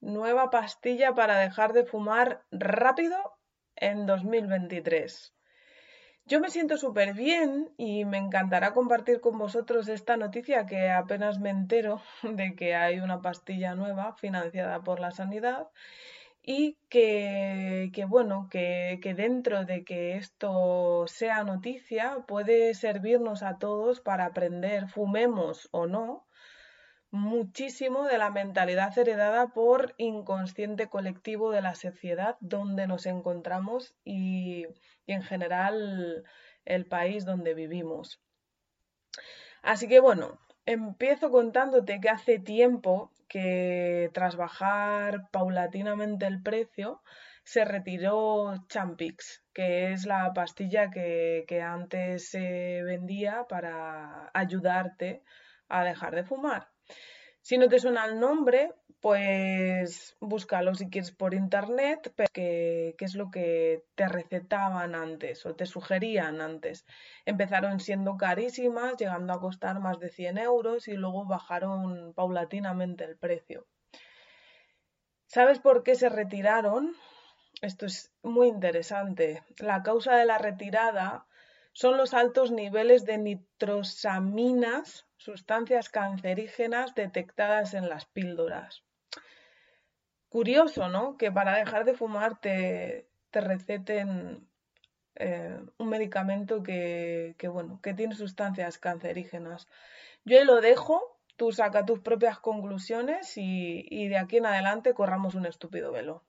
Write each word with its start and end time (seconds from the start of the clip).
nueva 0.00 0.50
pastilla 0.50 1.14
para 1.14 1.38
dejar 1.38 1.72
de 1.72 1.84
fumar 1.84 2.42
rápido 2.50 3.16
en 3.76 4.06
2023. 4.06 5.34
Yo 6.26 6.38
me 6.38 6.50
siento 6.50 6.76
súper 6.76 7.14
bien 7.14 7.72
y 7.76 8.04
me 8.04 8.18
encantará 8.18 8.72
compartir 8.72 9.20
con 9.20 9.38
vosotros 9.38 9.88
esta 9.88 10.16
noticia 10.16 10.66
que 10.66 10.90
apenas 10.90 11.40
me 11.40 11.50
entero 11.50 12.02
de 12.22 12.54
que 12.54 12.74
hay 12.74 13.00
una 13.00 13.20
pastilla 13.20 13.74
nueva 13.74 14.14
financiada 14.14 14.82
por 14.82 15.00
la 15.00 15.10
sanidad 15.10 15.68
y 16.42 16.78
que, 16.88 17.90
bueno, 18.08 18.48
que, 18.50 18.98
dentro 19.16 19.64
de 19.64 19.84
que 19.84 20.16
esto 20.16 21.04
sea 21.06 21.44
noticia 21.44 22.24
puede 22.26 22.74
servirnos 22.74 23.42
a 23.42 23.58
todos 23.58 24.00
para 24.00 24.26
aprender, 24.26 24.88
fumemos 24.88 25.68
o 25.70 25.86
no, 25.86 26.26
muchísimo 27.10 28.04
de 28.04 28.18
la 28.18 28.30
mentalidad 28.30 28.96
heredada 28.96 29.48
por 29.48 29.94
inconsciente 29.98 30.88
colectivo 30.88 31.50
de 31.50 31.60
la 31.60 31.74
sociedad 31.74 32.36
donde 32.40 32.86
nos 32.86 33.06
encontramos 33.06 33.94
y, 34.04 34.66
en 35.06 35.22
general 35.22 36.24
el 36.64 36.86
país 36.86 37.24
donde 37.24 37.54
vivimos. 37.54 38.20
Así 39.62 39.88
que 39.88 40.00
bueno, 40.00 40.38
empiezo 40.66 41.30
contándote 41.30 42.00
que 42.00 42.08
hace 42.08 42.38
tiempo 42.38 43.10
que 43.28 44.10
tras 44.12 44.36
bajar 44.36 45.28
paulatinamente 45.30 46.26
el 46.26 46.42
precio, 46.42 47.02
se 47.44 47.64
retiró 47.64 48.54
Champix, 48.68 49.42
que 49.52 49.92
es 49.92 50.06
la 50.06 50.32
pastilla 50.32 50.90
que, 50.90 51.44
que 51.48 51.62
antes 51.62 52.30
se 52.30 52.82
vendía 52.84 53.46
para 53.48 54.30
ayudarte 54.34 55.22
a 55.68 55.84
dejar 55.84 56.14
de 56.14 56.24
fumar. 56.24 56.68
Si 57.42 57.58
no 57.58 57.68
te 57.68 57.78
suena 57.78 58.04
el 58.04 58.20
nombre, 58.20 58.74
pues 59.00 60.16
búscalo 60.20 60.74
si 60.74 60.90
quieres 60.90 61.10
por 61.10 61.32
internet, 61.32 62.12
pero 62.14 62.28
que, 62.32 62.94
es 62.98 63.14
lo 63.14 63.30
que 63.30 63.82
te 63.94 64.06
recetaban 64.08 64.94
antes 64.94 65.46
o 65.46 65.54
te 65.54 65.64
sugerían 65.64 66.40
antes. 66.42 66.84
Empezaron 67.24 67.80
siendo 67.80 68.16
carísimas, 68.18 68.96
llegando 68.98 69.32
a 69.32 69.40
costar 69.40 69.80
más 69.80 69.98
de 69.98 70.10
100 70.10 70.38
euros 70.38 70.86
y 70.86 70.94
luego 70.94 71.24
bajaron 71.24 72.12
paulatinamente 72.14 73.04
el 73.04 73.16
precio. 73.16 73.66
¿Sabes 75.26 75.60
por 75.60 75.82
qué 75.82 75.94
se 75.94 76.10
retiraron? 76.10 76.94
Esto 77.62 77.86
es 77.86 78.12
muy 78.22 78.48
interesante. 78.48 79.42
La 79.58 79.82
causa 79.82 80.16
de 80.16 80.26
la 80.26 80.38
retirada 80.38 81.26
son 81.72 81.96
los 81.96 82.12
altos 82.12 82.50
niveles 82.50 83.04
de 83.04 83.16
nitrosaminas 83.16 85.06
sustancias 85.20 85.90
cancerígenas 85.90 86.94
detectadas 86.94 87.74
en 87.74 87.90
las 87.90 88.06
píldoras. 88.06 88.82
Curioso, 90.30 90.88
¿no? 90.88 91.18
Que 91.18 91.30
para 91.30 91.56
dejar 91.56 91.84
de 91.84 91.94
fumar 91.94 92.40
te, 92.40 93.06
receten 93.32 94.48
eh, 95.16 95.60
un 95.76 95.88
medicamento 95.88 96.62
que, 96.62 97.36
bueno, 97.52 97.80
que 97.82 97.92
tiene 97.92 98.14
sustancias 98.14 98.78
cancerígenas. 98.78 99.68
Yo 100.24 100.42
lo 100.44 100.62
dejo, 100.62 101.20
tú 101.36 101.52
saca 101.52 101.84
tus 101.84 102.00
propias 102.00 102.38
conclusiones 102.38 103.36
y 103.36 104.08
de 104.08 104.16
aquí 104.16 104.38
en 104.38 104.46
adelante 104.46 104.94
corramos 104.94 105.34
un 105.34 105.44
estúpido 105.44 105.92
velo. 105.92 106.24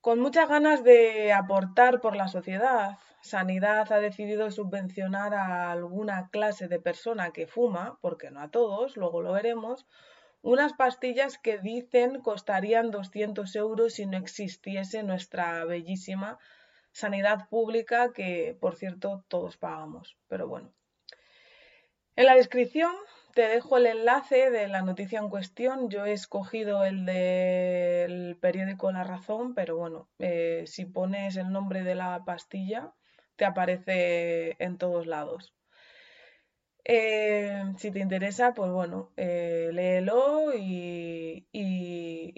Con 0.00 0.20
muchas 0.20 0.48
ganas 0.48 0.82
de 0.82 1.32
aportar 1.34 2.00
por 2.00 2.16
la 2.16 2.28
sociedad, 2.28 2.98
Sanidad 3.28 3.92
ha 3.92 4.00
decidido 4.00 4.50
subvencionar 4.50 5.34
a 5.34 5.70
alguna 5.70 6.28
clase 6.30 6.68
de 6.68 6.80
persona 6.80 7.30
que 7.30 7.46
fuma, 7.46 7.98
porque 8.00 8.30
no 8.30 8.40
a 8.40 8.50
todos, 8.50 8.96
luego 8.96 9.22
lo 9.22 9.32
veremos, 9.32 9.86
unas 10.42 10.72
pastillas 10.72 11.38
que 11.38 11.58
dicen 11.58 12.20
costarían 12.20 12.90
200 12.90 13.54
euros 13.56 13.94
si 13.94 14.06
no 14.06 14.16
existiese 14.16 15.02
nuestra 15.02 15.64
bellísima 15.64 16.38
sanidad 16.92 17.48
pública 17.48 18.12
que, 18.12 18.56
por 18.60 18.74
cierto, 18.76 19.24
todos 19.28 19.56
pagamos. 19.56 20.16
Pero 20.28 20.48
bueno. 20.48 20.72
En 22.16 22.26
la 22.26 22.34
descripción 22.34 22.92
te 23.34 23.42
dejo 23.42 23.76
el 23.76 23.86
enlace 23.86 24.50
de 24.50 24.66
la 24.66 24.82
noticia 24.82 25.20
en 25.20 25.28
cuestión. 25.28 25.88
Yo 25.90 26.04
he 26.04 26.12
escogido 26.12 26.84
el 26.84 27.04
del 27.04 28.36
periódico 28.40 28.90
La 28.90 29.04
Razón, 29.04 29.54
pero 29.54 29.76
bueno, 29.76 30.08
eh, 30.18 30.64
si 30.66 30.84
pones 30.84 31.36
el 31.36 31.52
nombre 31.52 31.84
de 31.84 31.94
la 31.94 32.24
pastilla, 32.24 32.92
te 33.38 33.46
aparece 33.46 34.56
en 34.58 34.76
todos 34.78 35.06
lados. 35.06 35.54
Eh, 36.84 37.62
si 37.76 37.90
te 37.90 38.00
interesa, 38.00 38.54
pues 38.54 38.70
bueno, 38.70 39.12
eh, 39.16 39.70
léelo 39.72 40.52
y, 40.54 41.46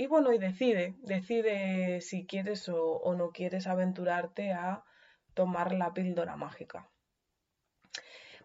bueno, 0.08 0.32
y 0.32 0.38
decide, 0.38 0.96
decide 1.02 2.00
si 2.00 2.26
quieres 2.26 2.68
o, 2.68 3.14
no 3.16 3.30
quieres 3.30 3.66
aventurarte 3.66 4.52
a 4.52 4.84
tomar 5.34 5.72
la 5.72 5.94
píldora 5.94 6.36
mágica. 6.36 6.90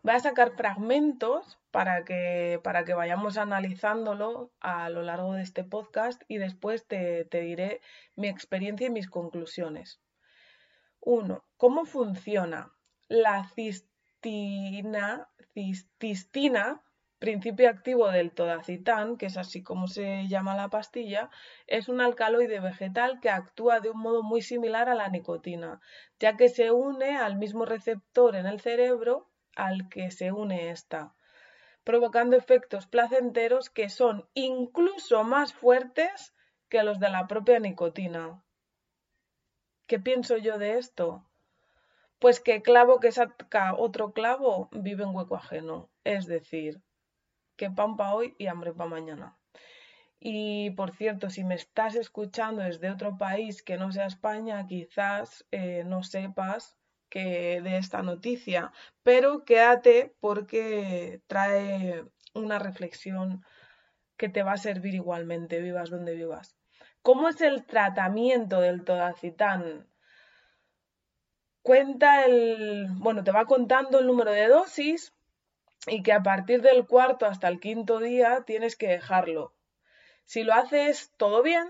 Voy 0.04 0.14
a 0.14 0.20
sacar 0.20 0.52
fragmentos 0.56 1.60
para 1.72 2.06
que, 2.06 2.60
para 2.64 2.86
que 2.86 2.94
vayamos 2.94 3.38
analizándolo 3.38 4.52
a 4.60 4.90
lo 4.90 5.02
largo 5.02 5.34
de 5.34 5.42
este 5.42 5.64
podcast 5.64 6.22
y 6.28 6.38
después 6.38 6.86
te, 6.86 7.26
te 7.26 7.42
diré 7.42 7.82
mi 8.16 8.28
experiencia 8.28 8.88
y 8.88 8.92
mis 8.92 9.10
conclusiones. 9.10 10.05
1. 11.06 11.46
¿Cómo 11.58 11.86
funciona? 11.86 12.74
La 13.08 13.48
cistina, 13.50 15.30
cistina, 16.00 16.82
principio 17.20 17.70
activo 17.70 18.10
del 18.10 18.32
todacitán, 18.32 19.18
que 19.18 19.28
es 19.28 19.38
así 19.38 19.62
como 19.62 19.88
se 19.88 20.28
llama 20.28 20.56
la 20.56 20.70
pastilla, 20.70 21.30
es 21.68 21.90
un 21.90 22.02
alcaloide 22.02 22.60
vegetal 22.60 23.20
que 23.20 23.30
actúa 23.30 23.82
de 23.82 23.92
un 23.92 24.00
modo 24.00 24.24
muy 24.24 24.42
similar 24.42 24.90
a 24.90 24.96
la 24.96 25.10
nicotina, 25.10 25.80
ya 26.20 26.38
que 26.38 26.50
se 26.50 26.72
une 26.72 27.18
al 27.18 27.38
mismo 27.38 27.66
receptor 27.66 28.36
en 28.36 28.48
el 28.48 28.60
cerebro 28.60 29.30
al 29.56 29.90
que 29.90 30.10
se 30.10 30.32
une 30.32 30.70
esta, 30.72 31.14
provocando 31.84 32.36
efectos 32.36 32.88
placenteros 32.88 33.70
que 33.70 33.90
son 33.90 34.28
incluso 34.34 35.24
más 35.24 35.54
fuertes 35.54 36.34
que 36.68 36.82
los 36.82 37.00
de 37.00 37.10
la 37.10 37.28
propia 37.28 37.60
nicotina. 37.60 38.44
¿Qué 39.88 40.00
pienso 40.00 40.38
yo 40.38 40.58
de 40.58 40.78
esto? 40.80 41.24
Pues 42.20 42.40
que 42.40 42.62
clavo 42.64 43.00
que 43.00 43.12
saca 43.12 43.76
otro 43.76 44.14
clavo 44.14 44.70
vive 44.72 45.04
en 45.04 45.16
hueco 45.16 45.36
ajeno. 45.36 45.90
Es 46.04 46.26
decir, 46.26 46.82
que 47.56 47.70
pan 47.70 47.96
para 47.96 48.16
hoy 48.16 48.36
y 48.40 48.48
hambre 48.48 48.74
para 48.74 48.90
mañana. 48.90 49.38
Y 50.20 50.72
por 50.72 50.96
cierto, 50.96 51.30
si 51.30 51.44
me 51.44 51.56
estás 51.56 51.96
escuchando 51.96 52.64
desde 52.64 52.90
otro 52.90 53.18
país 53.18 53.62
que 53.62 53.78
no 53.78 53.92
sea 53.92 54.08
España, 54.08 54.66
quizás 54.66 55.46
eh, 55.52 55.84
no 55.86 56.02
sepas 56.02 56.76
que 57.10 57.62
de 57.62 57.78
esta 57.78 58.02
noticia, 58.02 58.72
pero 59.04 59.46
quédate 59.46 60.16
porque 60.20 61.22
trae 61.28 62.06
una 62.34 62.58
reflexión 62.58 63.46
que 64.18 64.30
te 64.30 64.42
va 64.42 64.54
a 64.54 64.58
servir 64.58 64.96
igualmente, 64.96 65.62
vivas 65.62 65.92
donde 65.92 66.16
vivas. 66.16 66.58
¿Cómo 67.06 67.30
es 67.30 67.40
el 67.42 67.68
tratamiento 67.68 68.62
del 68.62 68.84
todacitán? 68.84 69.88
Cuenta 71.62 72.26
el, 72.26 72.88
bueno, 72.94 73.24
te 73.24 73.30
va 73.30 73.46
contando 73.46 74.00
el 74.00 74.08
número 74.08 74.32
de 74.32 74.48
dosis 74.48 75.14
y 75.86 76.02
que 76.02 76.14
a 76.14 76.24
partir 76.24 76.64
del 76.64 76.88
cuarto 76.88 77.28
hasta 77.28 77.48
el 77.48 77.60
quinto 77.60 78.00
día 78.00 78.42
tienes 78.48 78.76
que 78.76 78.88
dejarlo. 78.88 79.54
Si 80.24 80.44
lo 80.44 80.56
haces 80.56 81.14
todo 81.16 81.44
bien, 81.44 81.70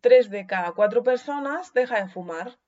tres 0.00 0.30
de 0.30 0.48
cada 0.48 0.72
cuatro 0.72 1.04
personas 1.04 1.72
deja 1.72 2.02
de 2.02 2.08
fumar. 2.08 2.58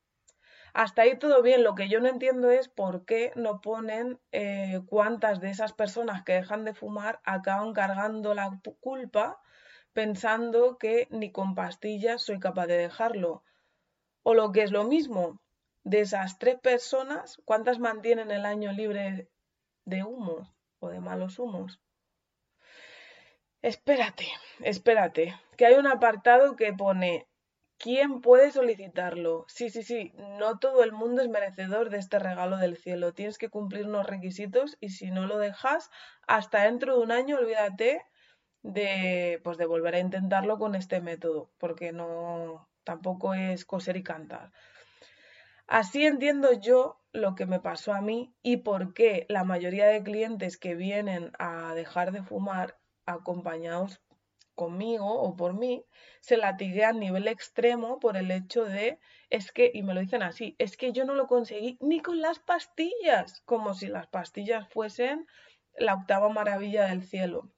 Hasta 0.74 1.02
ahí 1.02 1.18
todo 1.18 1.42
bien. 1.42 1.64
Lo 1.64 1.74
que 1.74 1.88
yo 1.88 1.98
no 1.98 2.06
entiendo 2.06 2.52
es 2.52 2.68
por 2.68 3.06
qué 3.06 3.32
no 3.34 3.60
ponen 3.60 4.20
eh, 4.30 4.82
cuántas 4.86 5.40
de 5.40 5.50
esas 5.50 5.72
personas 5.72 6.22
que 6.22 6.34
dejan 6.34 6.64
de 6.64 6.74
fumar 6.74 7.18
acaban 7.24 7.72
cargando 7.72 8.34
la 8.34 8.60
culpa 8.78 9.40
pensando 9.93 10.79
que 10.79 11.08
ni 11.11 11.32
con 11.32 11.55
pastillas 11.55 12.23
soy 12.23 12.38
capaz 12.38 12.67
de 12.67 12.79
dejarlo. 12.79 13.43
O 14.23 14.35
lo 14.35 14.52
que 14.52 14.62
es 14.62 14.70
lo 14.70 14.85
mismo, 14.85 15.40
de 15.85 16.00
esas 16.00 16.38
tres 16.38 16.58
personas, 16.61 17.40
¿cuántas 17.44 17.79
mantienen 17.79 18.31
el 18.31 18.44
año 18.44 18.73
libre 18.73 19.29
de 19.85 20.05
humos 20.05 20.49
o 20.81 20.88
de 20.88 21.00
malos 21.00 21.38
humos? 21.38 21.81
Espérate, 23.62 24.29
espérate, 24.61 25.35
que 25.56 25.67
hay 25.67 25.75
un 25.75 25.87
apartado 25.87 26.56
que 26.56 26.73
pone 26.73 27.26
¿Quién 27.81 28.20
puede 28.23 28.50
solicitarlo? 28.50 29.44
Sí, 29.46 29.70
sí, 29.70 29.85
sí, 29.85 30.12
no 30.17 30.58
todo 30.58 30.82
el 30.82 30.90
mundo 30.90 31.23
es 31.23 31.29
merecedor 31.29 31.90
de 31.90 31.99
este 31.99 32.19
regalo 32.19 32.56
del 32.56 32.76
cielo. 32.76 33.14
Tienes 33.14 33.38
que 33.38 33.50
cumplir 33.50 33.87
unos 33.87 34.05
requisitos 34.05 34.76
y 34.81 34.88
si 34.88 35.12
no 35.12 35.29
lo 35.29 35.38
dejas, 35.38 35.88
hasta 36.26 36.64
dentro 36.64 36.96
de 36.96 37.05
un 37.05 37.12
año 37.12 37.37
olvídate 37.37 38.02
de, 38.68 39.40
pues, 39.42 39.56
de 39.56 39.66
volver 39.66 39.94
a 39.94 40.00
intentarlo 40.00 40.58
con 40.58 40.74
este 40.74 41.00
método, 41.00 41.50
porque 41.58 41.92
no, 41.92 42.68
tampoco 42.84 43.34
es 43.34 43.64
coser 43.64 43.96
y 43.96 44.02
cantar. 44.02 44.52
Así 45.66 46.04
entiendo 46.06 46.52
yo 46.52 47.00
lo 47.12 47.34
que 47.34 47.46
me 47.46 47.60
pasó 47.60 47.92
a 47.92 48.00
mí 48.00 48.34
y 48.42 48.58
por 48.58 48.94
qué 48.94 49.26
la 49.28 49.44
mayoría 49.44 49.86
de 49.86 50.02
clientes 50.02 50.58
que 50.58 50.74
vienen 50.74 51.32
a 51.38 51.74
dejar 51.74 52.12
de 52.12 52.22
fumar 52.22 52.78
acompañados 53.06 54.00
conmigo 54.54 55.22
o 55.22 55.36
por 55.36 55.54
mí, 55.54 55.84
se 56.20 56.36
latiguea 56.36 56.90
a 56.90 56.92
nivel 56.92 57.28
extremo 57.28 58.00
por 58.00 58.16
el 58.16 58.30
hecho 58.30 58.64
de, 58.64 58.98
es 59.30 59.52
que, 59.52 59.70
y 59.72 59.82
me 59.82 59.94
lo 59.94 60.00
dicen 60.00 60.22
así, 60.22 60.56
es 60.58 60.76
que 60.76 60.92
yo 60.92 61.04
no 61.04 61.14
lo 61.14 61.26
conseguí 61.26 61.78
ni 61.80 62.00
con 62.00 62.20
las 62.20 62.40
pastillas, 62.40 63.40
como 63.46 63.72
si 63.72 63.86
las 63.86 64.08
pastillas 64.08 64.68
fuesen 64.68 65.26
la 65.76 65.94
octava 65.94 66.28
maravilla 66.28 66.86
del 66.86 67.04
cielo. 67.04 67.52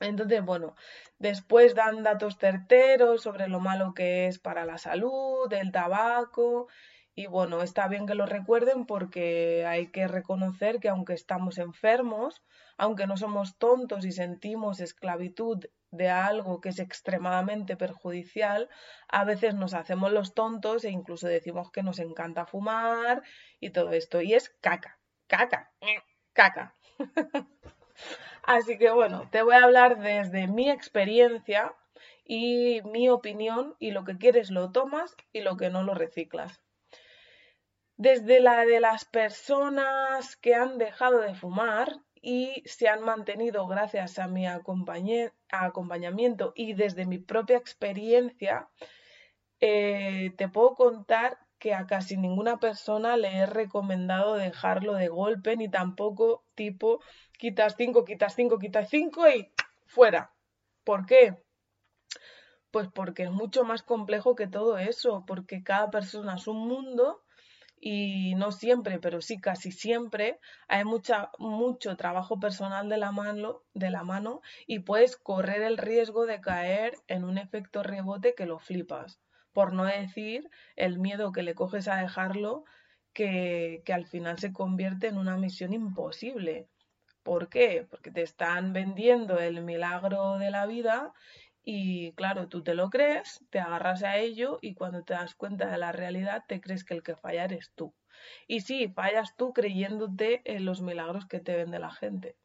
Entonces, 0.00 0.42
bueno, 0.44 0.74
después 1.18 1.74
dan 1.74 2.02
datos 2.02 2.36
certeros 2.38 3.22
sobre 3.22 3.48
lo 3.48 3.60
malo 3.60 3.94
que 3.94 4.26
es 4.26 4.38
para 4.38 4.64
la 4.64 4.78
salud, 4.78 5.52
el 5.52 5.70
tabaco, 5.72 6.68
y 7.14 7.26
bueno, 7.26 7.62
está 7.62 7.88
bien 7.88 8.06
que 8.06 8.14
lo 8.14 8.24
recuerden 8.24 8.86
porque 8.86 9.66
hay 9.66 9.88
que 9.90 10.08
reconocer 10.08 10.80
que 10.80 10.88
aunque 10.88 11.12
estamos 11.12 11.58
enfermos, 11.58 12.42
aunque 12.78 13.06
no 13.06 13.18
somos 13.18 13.58
tontos 13.58 14.06
y 14.06 14.12
sentimos 14.12 14.80
esclavitud 14.80 15.66
de 15.90 16.08
algo 16.08 16.62
que 16.62 16.70
es 16.70 16.78
extremadamente 16.78 17.76
perjudicial, 17.76 18.70
a 19.08 19.24
veces 19.24 19.54
nos 19.54 19.74
hacemos 19.74 20.10
los 20.10 20.32
tontos 20.32 20.84
e 20.84 20.90
incluso 20.90 21.26
decimos 21.28 21.70
que 21.70 21.82
nos 21.82 21.98
encanta 21.98 22.46
fumar 22.46 23.22
y 23.60 23.70
todo 23.70 23.92
esto. 23.92 24.22
Y 24.22 24.32
es 24.32 24.48
caca, 24.62 24.98
caca, 25.26 25.70
caca. 26.32 26.74
Así 28.42 28.78
que 28.78 28.90
bueno, 28.90 29.28
te 29.30 29.42
voy 29.42 29.54
a 29.54 29.64
hablar 29.64 30.00
desde 30.00 30.48
mi 30.48 30.70
experiencia 30.70 31.74
y 32.24 32.82
mi 32.82 33.08
opinión 33.08 33.76
y 33.78 33.92
lo 33.92 34.04
que 34.04 34.18
quieres 34.18 34.50
lo 34.50 34.72
tomas 34.72 35.14
y 35.32 35.40
lo 35.40 35.56
que 35.56 35.70
no 35.70 35.82
lo 35.82 35.94
reciclas. 35.94 36.60
Desde 37.96 38.40
la 38.40 38.64
de 38.64 38.80
las 38.80 39.04
personas 39.04 40.36
que 40.36 40.54
han 40.54 40.78
dejado 40.78 41.20
de 41.20 41.34
fumar, 41.34 42.00
y 42.22 42.62
se 42.66 42.88
han 42.88 43.02
mantenido 43.02 43.66
gracias 43.66 44.20
a 44.20 44.28
mi 44.28 44.46
acompañamiento 44.46 46.52
y 46.54 46.74
desde 46.74 47.04
mi 47.04 47.18
propia 47.18 47.56
experiencia, 47.56 48.68
eh, 49.60 50.32
te 50.36 50.48
puedo 50.48 50.76
contar 50.76 51.36
que 51.58 51.74
a 51.74 51.86
casi 51.86 52.16
ninguna 52.16 52.58
persona 52.58 53.16
le 53.16 53.36
he 53.36 53.46
recomendado 53.46 54.34
dejarlo 54.34 54.94
de 54.94 55.08
golpe, 55.08 55.56
ni 55.56 55.68
tampoco 55.68 56.44
tipo 56.54 57.00
quitas 57.42 57.74
5, 57.76 58.04
quitas 58.04 58.36
5, 58.36 58.56
quitas 58.60 58.88
5 58.88 59.28
y 59.28 59.50
fuera. 59.86 60.32
¿Por 60.84 61.06
qué? 61.06 61.42
Pues 62.70 62.86
porque 62.94 63.24
es 63.24 63.32
mucho 63.32 63.64
más 63.64 63.82
complejo 63.82 64.36
que 64.36 64.46
todo 64.46 64.78
eso, 64.78 65.24
porque 65.26 65.64
cada 65.64 65.90
persona 65.90 66.36
es 66.36 66.46
un 66.46 66.68
mundo 66.68 67.24
y 67.80 68.36
no 68.36 68.52
siempre, 68.52 69.00
pero 69.00 69.20
sí 69.20 69.40
casi 69.40 69.72
siempre, 69.72 70.38
hay 70.68 70.84
mucho 70.84 71.96
trabajo 71.96 72.38
personal 72.38 72.88
de 72.88 72.98
la, 72.98 73.10
mano, 73.10 73.64
de 73.74 73.90
la 73.90 74.04
mano 74.04 74.40
y 74.68 74.78
puedes 74.78 75.16
correr 75.16 75.62
el 75.62 75.78
riesgo 75.78 76.26
de 76.26 76.40
caer 76.40 76.94
en 77.08 77.24
un 77.24 77.38
efecto 77.38 77.82
rebote 77.82 78.36
que 78.36 78.46
lo 78.46 78.60
flipas. 78.60 79.18
Por 79.52 79.72
no 79.72 79.84
decir 79.84 80.48
el 80.76 81.00
miedo 81.00 81.32
que 81.32 81.42
le 81.42 81.56
coges 81.56 81.88
a 81.88 81.96
dejarlo, 81.96 82.62
que, 83.12 83.82
que 83.84 83.92
al 83.92 84.06
final 84.06 84.38
se 84.38 84.52
convierte 84.52 85.08
en 85.08 85.18
una 85.18 85.36
misión 85.36 85.72
imposible. 85.72 86.68
¿Por 87.22 87.48
qué? 87.48 87.86
Porque 87.88 88.10
te 88.10 88.22
están 88.22 88.72
vendiendo 88.72 89.38
el 89.38 89.62
milagro 89.62 90.38
de 90.38 90.50
la 90.50 90.66
vida 90.66 91.12
y 91.64 92.12
claro, 92.12 92.48
tú 92.48 92.62
te 92.62 92.74
lo 92.74 92.90
crees, 92.90 93.44
te 93.50 93.60
agarras 93.60 94.02
a 94.02 94.16
ello 94.18 94.58
y 94.60 94.74
cuando 94.74 95.04
te 95.04 95.14
das 95.14 95.34
cuenta 95.34 95.70
de 95.70 95.78
la 95.78 95.92
realidad 95.92 96.44
te 96.48 96.60
crees 96.60 96.84
que 96.84 96.94
el 96.94 97.02
que 97.02 97.14
falla 97.14 97.44
eres 97.44 97.72
tú. 97.74 97.94
Y 98.46 98.60
sí, 98.60 98.88
fallas 98.88 99.36
tú 99.36 99.52
creyéndote 99.52 100.42
en 100.44 100.64
los 100.64 100.80
milagros 100.82 101.26
que 101.26 101.40
te 101.40 101.56
vende 101.56 101.78
la 101.78 101.90
gente. 101.90 102.36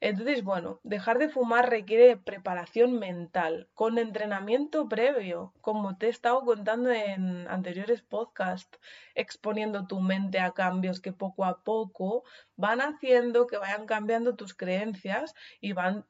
Entonces, 0.00 0.44
bueno, 0.44 0.80
dejar 0.82 1.18
de 1.18 1.28
fumar 1.28 1.70
requiere 1.70 2.16
preparación 2.16 2.98
mental, 2.98 3.68
con 3.74 3.98
entrenamiento 3.98 4.88
previo, 4.88 5.52
como 5.60 5.96
te 5.96 6.06
he 6.06 6.10
estado 6.10 6.44
contando 6.44 6.90
en 6.90 7.48
anteriores 7.48 8.02
podcasts, 8.02 8.78
exponiendo 9.14 9.86
tu 9.86 10.00
mente 10.00 10.40
a 10.40 10.52
cambios 10.52 11.00
que 11.00 11.12
poco 11.12 11.44
a 11.44 11.62
poco 11.62 12.24
van 12.56 12.80
haciendo 12.80 13.46
que 13.46 13.56
vayan 13.58 13.86
cambiando 13.86 14.36
tus 14.36 14.54
creencias 14.54 15.34
y 15.60 15.72
van 15.72 16.04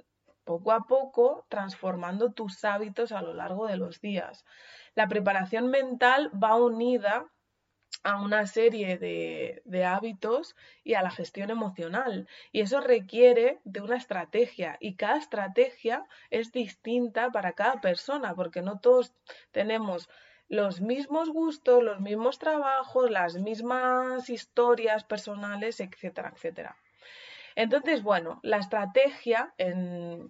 poco 0.44 0.72
a 0.72 0.86
poco 0.86 1.44
transformando 1.48 2.32
tus 2.32 2.64
hábitos 2.64 3.12
a 3.12 3.20
lo 3.20 3.34
largo 3.34 3.66
de 3.66 3.76
los 3.76 4.00
días. 4.00 4.44
La 4.94 5.08
preparación 5.08 5.68
mental 5.68 6.30
va 6.42 6.56
unida 6.56 7.26
a 8.02 8.20
una 8.20 8.46
serie 8.46 8.98
de, 8.98 9.84
hábitos 9.84 10.54
y 10.84 10.94
a 10.94 11.02
la 11.02 11.10
gestión 11.10 11.50
emocional. 11.50 12.28
Y 12.52 12.60
eso 12.60 12.80
requiere 12.80 13.60
de 13.64 13.80
una 13.80 13.96
estrategia 13.96 14.76
y 14.80 14.94
cada 14.94 15.18
estrategia 15.18 16.06
es 16.30 16.52
distinta 16.52 17.30
para 17.30 17.52
cada 17.52 17.80
persona 17.80 18.34
porque 18.34 18.62
no 18.62 18.78
todos 18.78 19.12
tenemos 19.50 20.08
los 20.48 20.80
mismos 20.80 21.30
gustos, 21.30 21.82
los 21.82 22.00
mismos 22.00 22.38
trabajos, 22.38 23.10
las 23.10 23.36
mismas 23.38 24.30
historias 24.30 25.04
personales, 25.04 25.80
etcétera, 25.80 26.32
etcétera. 26.34 26.76
Entonces, 27.56 28.02
bueno, 28.02 28.38
la 28.42 28.58
estrategia, 28.58 29.54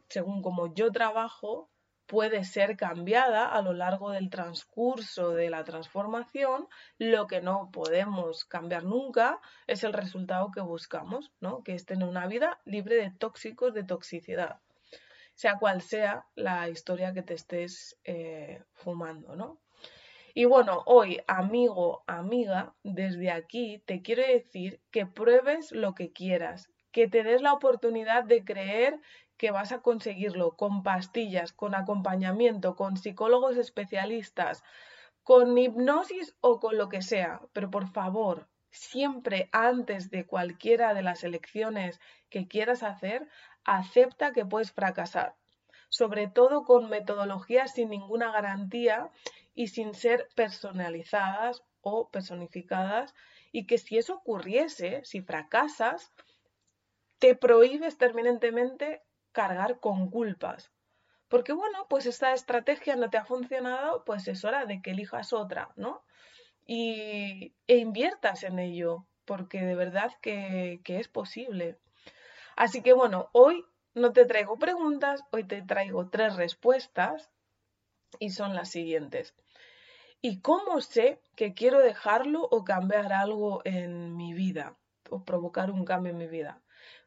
según 0.08 0.42
como 0.42 0.72
yo 0.74 0.92
trabajo, 0.92 1.68
puede 2.06 2.44
ser 2.44 2.76
cambiada 2.76 3.46
a 3.46 3.62
lo 3.62 3.72
largo 3.72 4.10
del 4.10 4.30
transcurso 4.30 5.30
de 5.30 5.50
la 5.50 5.64
transformación. 5.64 6.68
Lo 6.98 7.26
que 7.26 7.40
no 7.40 7.70
podemos 7.72 8.44
cambiar 8.44 8.84
nunca 8.84 9.40
es 9.66 9.84
el 9.84 9.92
resultado 9.92 10.50
que 10.50 10.60
buscamos, 10.60 11.32
¿no? 11.40 11.62
que 11.62 11.74
es 11.74 11.84
tener 11.84 12.08
una 12.08 12.26
vida 12.26 12.60
libre 12.64 12.96
de 12.96 13.10
tóxicos, 13.10 13.74
de 13.74 13.84
toxicidad, 13.84 14.60
sea 15.34 15.58
cual 15.58 15.82
sea 15.82 16.26
la 16.34 16.68
historia 16.68 17.12
que 17.12 17.22
te 17.22 17.34
estés 17.34 17.98
eh, 18.04 18.62
fumando. 18.74 19.36
¿no? 19.36 19.60
Y 20.38 20.44
bueno, 20.44 20.82
hoy, 20.86 21.20
amigo, 21.26 22.04
amiga, 22.06 22.74
desde 22.82 23.30
aquí 23.30 23.82
te 23.86 24.02
quiero 24.02 24.22
decir 24.22 24.80
que 24.90 25.06
pruebes 25.06 25.72
lo 25.72 25.94
que 25.94 26.12
quieras, 26.12 26.70
que 26.92 27.08
te 27.08 27.22
des 27.22 27.42
la 27.42 27.52
oportunidad 27.54 28.24
de 28.24 28.44
creer 28.44 29.00
que 29.36 29.50
vas 29.50 29.72
a 29.72 29.82
conseguirlo 29.82 30.56
con 30.56 30.82
pastillas, 30.82 31.52
con 31.52 31.74
acompañamiento, 31.74 32.76
con 32.76 32.96
psicólogos 32.96 33.56
especialistas, 33.56 34.62
con 35.22 35.56
hipnosis 35.58 36.36
o 36.40 36.60
con 36.60 36.78
lo 36.78 36.88
que 36.88 37.02
sea. 37.02 37.40
Pero 37.52 37.70
por 37.70 37.88
favor, 37.88 38.48
siempre 38.70 39.48
antes 39.52 40.10
de 40.10 40.26
cualquiera 40.26 40.94
de 40.94 41.02
las 41.02 41.24
elecciones 41.24 42.00
que 42.30 42.46
quieras 42.48 42.82
hacer, 42.82 43.28
acepta 43.64 44.32
que 44.32 44.46
puedes 44.46 44.72
fracasar. 44.72 45.34
Sobre 45.88 46.28
todo 46.28 46.64
con 46.64 46.88
metodologías 46.88 47.72
sin 47.74 47.90
ninguna 47.90 48.30
garantía 48.32 49.10
y 49.54 49.68
sin 49.68 49.94
ser 49.94 50.28
personalizadas 50.34 51.62
o 51.80 52.08
personificadas 52.10 53.14
y 53.52 53.66
que 53.66 53.78
si 53.78 53.96
eso 53.98 54.16
ocurriese, 54.16 55.00
si 55.04 55.22
fracasas, 55.22 56.12
te 57.18 57.34
prohíbes 57.34 57.96
terminantemente 57.96 59.02
cargar 59.36 59.80
con 59.80 60.10
culpas. 60.10 60.72
Porque 61.28 61.52
bueno, 61.52 61.86
pues 61.90 62.06
esta 62.06 62.32
estrategia 62.32 62.96
no 62.96 63.10
te 63.10 63.18
ha 63.18 63.26
funcionado, 63.26 64.02
pues 64.06 64.26
es 64.28 64.46
hora 64.46 64.64
de 64.64 64.80
que 64.80 64.92
elijas 64.92 65.34
otra, 65.34 65.72
¿no? 65.76 66.04
Y, 66.64 67.54
e 67.66 67.76
inviertas 67.76 68.44
en 68.44 68.58
ello, 68.58 69.06
porque 69.26 69.60
de 69.60 69.74
verdad 69.74 70.10
que, 70.22 70.80
que 70.84 70.98
es 71.00 71.08
posible. 71.08 71.78
Así 72.56 72.80
que 72.80 72.94
bueno, 72.94 73.28
hoy 73.32 73.66
no 73.92 74.14
te 74.14 74.24
traigo 74.24 74.58
preguntas, 74.58 75.22
hoy 75.32 75.44
te 75.44 75.60
traigo 75.60 76.08
tres 76.08 76.36
respuestas 76.36 77.30
y 78.18 78.30
son 78.30 78.54
las 78.54 78.70
siguientes. 78.70 79.34
¿Y 80.22 80.40
cómo 80.40 80.80
sé 80.80 81.20
que 81.36 81.52
quiero 81.52 81.80
dejarlo 81.80 82.48
o 82.50 82.64
cambiar 82.64 83.12
algo 83.12 83.60
en 83.66 84.16
mi 84.16 84.32
vida 84.32 84.78
o 85.10 85.24
provocar 85.24 85.70
un 85.70 85.84
cambio 85.84 86.12
en 86.12 86.18
mi 86.18 86.26
vida? 86.26 86.62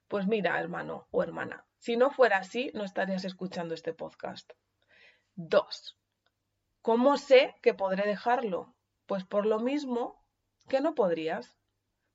Pues 0.07 0.27
mira, 0.27 0.59
hermano 0.59 1.07
o 1.09 1.23
hermana, 1.23 1.65
si 1.79 1.95
no 1.95 2.11
fuera 2.11 2.37
así, 2.37 2.71
no 2.73 2.83
estarías 2.83 3.23
escuchando 3.23 3.73
este 3.73 3.93
podcast. 3.93 4.51
Dos. 5.35 5.97
¿Cómo 6.81 7.17
sé 7.17 7.55
que 7.61 7.73
podré 7.73 8.05
dejarlo? 8.05 8.75
Pues 9.05 9.23
por 9.23 9.45
lo 9.45 9.59
mismo 9.59 10.21
que 10.67 10.81
no 10.81 10.93
podrías, 10.93 11.57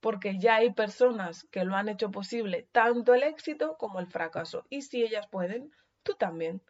porque 0.00 0.38
ya 0.38 0.56
hay 0.56 0.74
personas 0.74 1.44
que 1.50 1.64
lo 1.64 1.76
han 1.76 1.88
hecho 1.88 2.10
posible 2.10 2.68
tanto 2.72 3.14
el 3.14 3.22
éxito 3.22 3.78
como 3.78 4.00
el 4.00 4.06
fracaso. 4.06 4.66
Y 4.68 4.82
si 4.82 5.02
ellas 5.02 5.26
pueden, 5.28 5.72
tú 6.02 6.14
también. 6.14 6.62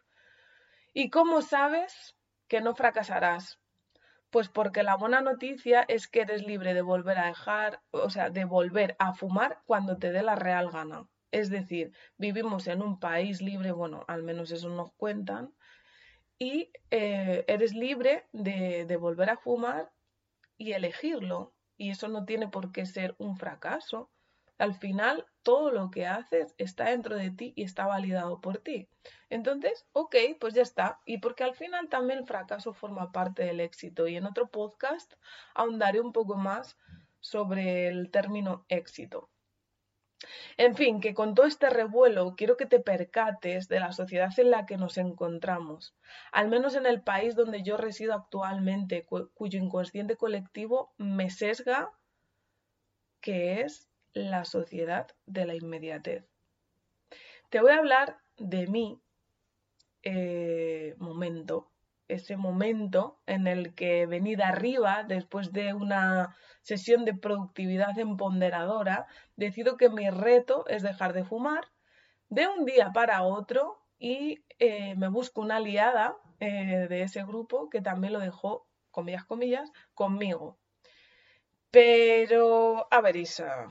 ¿Y 0.93 1.09
cómo 1.09 1.41
sabes 1.41 2.15
que 2.47 2.61
no 2.61 2.75
fracasarás? 2.75 3.59
Pues 4.29 4.47
porque 4.47 4.83
la 4.83 4.95
buena 4.95 5.19
noticia 5.19 5.83
es 5.89 6.07
que 6.07 6.21
eres 6.21 6.45
libre 6.45 6.73
de 6.73 6.81
volver 6.81 7.17
a 7.17 7.27
dejar, 7.27 7.81
o 7.91 8.09
sea, 8.09 8.29
de 8.29 8.45
volver 8.45 8.95
a 8.99 9.13
fumar 9.13 9.61
cuando 9.65 9.97
te 9.97 10.13
dé 10.13 10.23
la 10.23 10.35
real 10.35 10.71
gana. 10.71 11.09
Es 11.35 11.49
decir, 11.49 11.91
vivimos 12.17 12.65
en 12.67 12.81
un 12.81 12.97
país 12.97 13.41
libre, 13.41 13.73
bueno, 13.73 14.05
al 14.07 14.23
menos 14.23 14.51
eso 14.51 14.69
nos 14.69 14.93
cuentan, 14.93 15.53
y 16.39 16.71
eh, 16.91 17.43
eres 17.49 17.73
libre 17.73 18.25
de, 18.31 18.85
de 18.85 18.95
volver 18.95 19.29
a 19.29 19.35
fumar 19.35 19.91
y 20.57 20.71
elegirlo. 20.71 21.53
Y 21.75 21.89
eso 21.89 22.07
no 22.07 22.23
tiene 22.23 22.47
por 22.47 22.71
qué 22.71 22.85
ser 22.85 23.15
un 23.17 23.35
fracaso. 23.35 24.09
Al 24.57 24.75
final, 24.75 25.25
todo 25.43 25.71
lo 25.71 25.91
que 25.91 26.07
haces 26.07 26.55
está 26.57 26.85
dentro 26.85 27.17
de 27.17 27.31
ti 27.31 27.51
y 27.57 27.63
está 27.63 27.85
validado 27.85 28.39
por 28.39 28.59
ti. 28.59 28.87
Entonces, 29.29 29.85
ok, 29.91 30.15
pues 30.39 30.53
ya 30.53 30.61
está. 30.61 31.01
Y 31.05 31.17
porque 31.17 31.43
al 31.43 31.53
final 31.53 31.89
también 31.89 32.19
el 32.19 32.25
fracaso 32.25 32.71
forma 32.71 33.11
parte 33.11 33.43
del 33.43 33.59
éxito. 33.59 34.07
Y 34.07 34.15
en 34.15 34.25
otro 34.25 34.49
podcast 34.49 35.15
ahondaré 35.53 35.99
un 35.99 36.13
poco 36.13 36.37
más 36.37 36.77
sobre 37.19 37.89
el 37.89 38.09
término 38.09 38.65
éxito. 38.69 39.29
En 40.57 40.75
fin, 40.75 41.01
que 41.01 41.13
con 41.13 41.35
todo 41.35 41.45
este 41.45 41.69
revuelo 41.69 42.35
quiero 42.35 42.57
que 42.57 42.65
te 42.65 42.79
percates 42.79 43.67
de 43.67 43.79
la 43.79 43.91
sociedad 43.91 44.31
en 44.37 44.51
la 44.51 44.65
que 44.65 44.77
nos 44.77 44.97
encontramos, 44.97 45.95
al 46.31 46.47
menos 46.49 46.75
en 46.75 46.85
el 46.85 47.01
país 47.01 47.35
donde 47.35 47.63
yo 47.63 47.77
resido 47.77 48.13
actualmente, 48.13 49.05
cuyo 49.05 49.59
inconsciente 49.59 50.15
colectivo 50.15 50.93
me 50.97 51.29
sesga, 51.29 51.91
que 53.21 53.61
es 53.61 53.89
la 54.13 54.45
sociedad 54.45 55.07
de 55.25 55.45
la 55.45 55.55
inmediatez. 55.55 56.25
Te 57.49 57.59
voy 57.59 57.71
a 57.71 57.77
hablar 57.77 58.19
de 58.37 58.67
mi 58.67 58.99
eh, 60.03 60.95
momento, 60.97 61.71
ese 62.07 62.37
momento 62.37 63.19
en 63.25 63.47
el 63.47 63.73
que 63.75 64.05
venida 64.05 64.49
arriba, 64.49 65.03
después 65.03 65.51
de 65.51 65.73
una 65.73 66.35
sesión 66.61 67.05
de 67.05 67.13
productividad 67.13 67.97
empoderadora, 67.99 69.07
decido 69.35 69.77
que 69.77 69.89
mi 69.89 70.09
reto 70.09 70.65
es 70.67 70.83
dejar 70.83 71.13
de 71.13 71.23
fumar 71.23 71.65
de 72.29 72.47
un 72.47 72.65
día 72.65 72.91
para 72.93 73.23
otro 73.23 73.81
y 73.99 74.43
eh, 74.59 74.95
me 74.95 75.07
busco 75.07 75.41
una 75.41 75.57
aliada 75.57 76.17
eh, 76.39 76.87
de 76.89 77.03
ese 77.03 77.23
grupo 77.23 77.69
que 77.69 77.81
también 77.81 78.13
lo 78.13 78.19
dejó, 78.19 78.67
comillas, 78.91 79.25
comillas, 79.25 79.71
conmigo. 79.93 80.57
Pero, 81.71 82.87
a 82.91 83.01
ver, 83.01 83.15
Isa, 83.17 83.67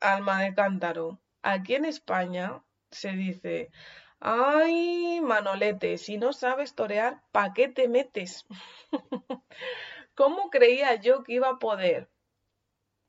alma 0.00 0.42
de 0.42 0.54
cántaro. 0.54 1.20
Aquí 1.42 1.74
en 1.74 1.84
España 1.84 2.62
se 2.90 3.12
dice, 3.12 3.70
ay, 4.20 5.20
Manolete, 5.22 5.98
si 5.98 6.18
no 6.18 6.32
sabes 6.32 6.74
torear, 6.74 7.22
¿pa' 7.32 7.52
qué 7.54 7.68
te 7.68 7.88
metes? 7.88 8.46
¿Cómo 10.14 10.50
creía 10.50 10.94
yo 10.96 11.22
que 11.22 11.34
iba 11.34 11.48
a 11.50 11.58
poder? 11.58 12.08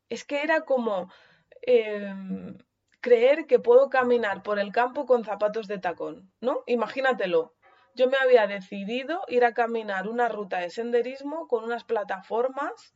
Es 0.09 0.23
que 0.23 0.41
era 0.41 0.61
como 0.61 1.11
em, 1.61 2.57
creer 3.01 3.47
que 3.47 3.59
puedo 3.59 3.89
caminar 3.89 4.43
por 4.43 4.59
el 4.59 4.71
campo 4.71 5.05
con 5.05 5.23
zapatos 5.23 5.67
de 5.67 5.79
tacón, 5.79 6.31
¿no? 6.41 6.63
Imagínatelo. 6.67 7.55
Yo 7.95 8.07
me 8.07 8.17
había 8.17 8.45
decidido 8.47 9.23
ir 9.27 9.43
a 9.43 9.53
caminar 9.53 10.07
una 10.07 10.29
ruta 10.29 10.59
de 10.59 10.69
senderismo 10.69 11.47
con 11.47 11.63
unas 11.63 11.83
plataformas 11.83 12.93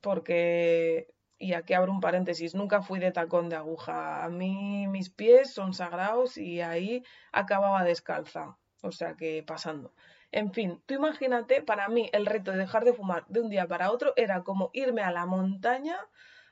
porque 0.00 1.13
y 1.38 1.54
aquí 1.54 1.74
abro 1.74 1.92
un 1.92 2.00
paréntesis, 2.00 2.54
nunca 2.54 2.82
fui 2.82 2.98
de 3.00 3.12
tacón 3.12 3.48
de 3.48 3.56
aguja. 3.56 4.24
A 4.24 4.28
mí 4.28 4.86
mis 4.88 5.10
pies 5.10 5.52
son 5.52 5.74
sagrados 5.74 6.36
y 6.38 6.60
ahí 6.60 7.04
acababa 7.32 7.84
descalza. 7.84 8.56
O 8.82 8.92
sea 8.92 9.14
que 9.14 9.42
pasando. 9.42 9.94
En 10.30 10.52
fin, 10.52 10.82
tú 10.86 10.94
imagínate, 10.94 11.62
para 11.62 11.88
mí 11.88 12.10
el 12.12 12.26
reto 12.26 12.50
de 12.50 12.58
dejar 12.58 12.84
de 12.84 12.92
fumar 12.92 13.24
de 13.28 13.40
un 13.40 13.48
día 13.48 13.66
para 13.66 13.90
otro 13.90 14.12
era 14.16 14.42
como 14.42 14.70
irme 14.72 15.02
a 15.02 15.12
la 15.12 15.26
montaña 15.26 15.96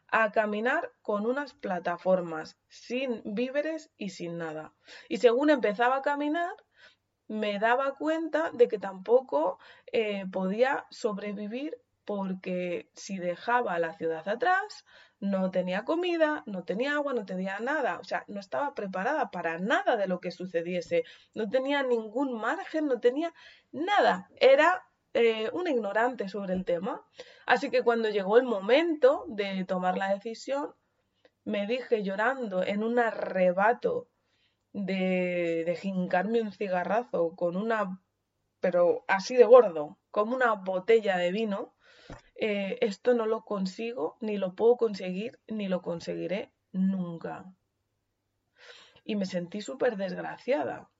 a 0.09 0.31
caminar 0.31 0.93
con 1.03 1.27
unas 1.27 1.55
plataformas, 1.55 2.59
sin 2.69 3.23
víveres 3.25 3.91
y 3.97 4.11
sin 4.11 4.39
nada. 4.39 4.73
Y 5.09 5.17
según 5.17 5.51
empezaba 5.51 5.97
a 5.97 6.03
caminar, 6.03 6.55
me 7.29 7.59
daba 7.59 7.95
cuenta 7.95 8.51
de 8.53 8.69
que 8.69 8.79
tampoco 8.79 9.59
eh, 9.91 10.27
podía 10.31 10.87
sobrevivir 10.91 11.82
porque 12.05 12.91
si 12.95 13.19
dejaba 13.19 13.79
la 13.79 13.95
ciudad 13.95 14.29
atrás, 14.29 14.85
no 15.21 15.51
tenía 15.53 15.85
comida, 15.85 16.43
no 16.47 16.65
tenía 16.65 16.95
agua, 16.95 17.15
no 17.15 17.25
tenía 17.25 17.61
nada, 17.61 17.99
o 18.01 18.05
sea, 18.05 18.25
no 18.27 18.41
estaba 18.41 18.75
preparada 18.75 19.31
para 19.31 19.59
nada 19.59 19.97
de 19.97 20.09
lo 20.09 20.19
que 20.21 20.33
sucediese, 20.33 21.05
no 21.35 21.49
tenía 21.49 21.85
ningún 21.85 22.35
margen, 22.41 22.87
no 22.87 22.99
tenía 22.99 23.33
nada, 23.71 24.29
era 24.41 24.83
eh, 25.15 25.49
un 25.53 25.69
ignorante 25.69 26.29
sobre 26.29 26.55
el 26.55 26.65
tema. 26.65 27.07
Así 27.47 27.71
que 27.71 27.83
cuando 27.83 28.09
llegó 28.09 28.37
el 28.39 28.45
momento 28.45 29.25
de 29.29 29.65
tomar 29.65 29.97
la 29.97 30.13
decisión, 30.13 30.75
me 31.45 31.67
dije 31.67 32.03
llorando 32.03 32.65
en 32.65 32.83
un 32.83 32.99
arrebato 32.99 34.09
de, 34.73 35.65
de 35.67 35.77
jincarme 35.77 36.41
un 36.41 36.53
cigarrazo 36.53 37.37
con 37.37 37.57
una, 37.57 38.01
pero 38.59 39.05
así 39.07 39.37
de 39.37 39.45
gordo, 39.45 39.99
como 40.11 40.35
una 40.35 40.55
botella 40.55 41.17
de 41.17 41.31
vino, 41.31 41.75
eh, 42.35 42.79
esto 42.81 43.15
no 43.15 43.27
lo 43.27 43.45
consigo, 43.45 44.17
ni 44.21 44.37
lo 44.37 44.55
puedo 44.55 44.77
conseguir, 44.77 45.39
ni 45.47 45.69
lo 45.69 45.83
conseguiré 45.83 46.53
nunca. 46.73 47.45
Y 49.05 49.17
me 49.17 49.27
sentí 49.27 49.61
súper 49.61 49.97
desgraciada, 49.97 50.91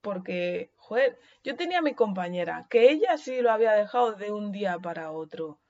porque, 0.00 0.72
joder, 0.76 1.18
yo 1.42 1.56
tenía 1.56 1.78
a 1.78 1.82
mi 1.82 1.94
compañera, 1.94 2.66
que 2.70 2.90
ella 2.90 3.18
sí 3.18 3.40
lo 3.40 3.50
había 3.50 3.72
dejado 3.72 4.12
de 4.12 4.30
un 4.30 4.52
día 4.52 4.78
para 4.78 5.10
otro, 5.10 5.60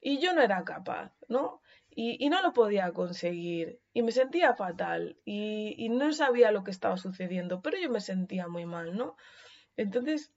y 0.00 0.18
yo 0.18 0.34
no 0.34 0.42
era 0.42 0.64
capaz, 0.64 1.12
¿no? 1.28 1.60
Y, 1.88 2.28
no 2.28 2.42
lo 2.42 2.52
podía 2.52 2.92
conseguir, 2.92 3.80
y 3.94 4.02
me 4.02 4.12
sentía 4.12 4.54
fatal, 4.54 5.16
y, 5.24 5.74
y 5.78 5.88
no 5.88 6.12
sabía 6.12 6.50
lo 6.50 6.64
que 6.64 6.70
estaba 6.70 6.96
sucediendo, 6.96 7.62
pero 7.62 7.78
yo 7.78 7.88
me 7.88 8.00
sentía 8.00 8.48
muy 8.48 8.66
mal, 8.66 8.96
¿no? 8.96 9.16
Entonces, 9.76 10.32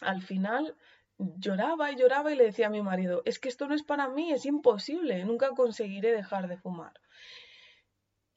al 0.00 0.22
final 0.22 0.76
lloraba 1.18 1.92
y 1.92 1.96
lloraba 1.96 2.32
y 2.32 2.36
le 2.36 2.44
decía 2.44 2.66
a 2.66 2.70
mi 2.70 2.82
marido, 2.82 3.22
es 3.24 3.38
que 3.38 3.48
esto 3.48 3.66
no 3.68 3.74
es 3.74 3.82
para 3.82 4.08
mí, 4.08 4.32
es 4.32 4.46
imposible, 4.46 5.24
nunca 5.24 5.50
conseguiré 5.50 6.12
dejar 6.12 6.48
de 6.48 6.56
fumar. 6.56 6.94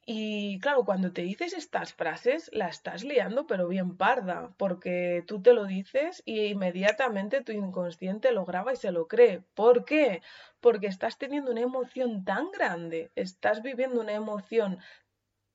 Y 0.10 0.60
claro, 0.62 0.86
cuando 0.86 1.12
te 1.12 1.24
dices 1.24 1.52
estas 1.52 1.94
frases, 1.94 2.50
la 2.54 2.70
estás 2.70 3.04
liando, 3.04 3.46
pero 3.46 3.68
bien 3.68 3.98
parda, 3.98 4.54
porque 4.56 5.22
tú 5.28 5.42
te 5.42 5.54
lo 5.54 5.66
dices 5.66 6.24
y 6.26 6.46
inmediatamente 6.46 7.44
tu 7.44 7.52
inconsciente 7.52 8.32
lo 8.32 8.46
graba 8.46 8.72
y 8.72 8.78
se 8.78 8.94
lo 8.94 9.10
cree. 9.10 9.44
¿Por 9.54 9.84
qué? 9.84 10.22
Porque 10.62 10.88
estás 10.88 11.18
teniendo 11.18 11.52
una 11.52 11.60
emoción 11.60 12.24
tan 12.24 12.52
grande, 12.52 13.12
estás 13.16 13.62
viviendo 13.62 14.00
una 14.00 14.14
emoción 14.14 14.80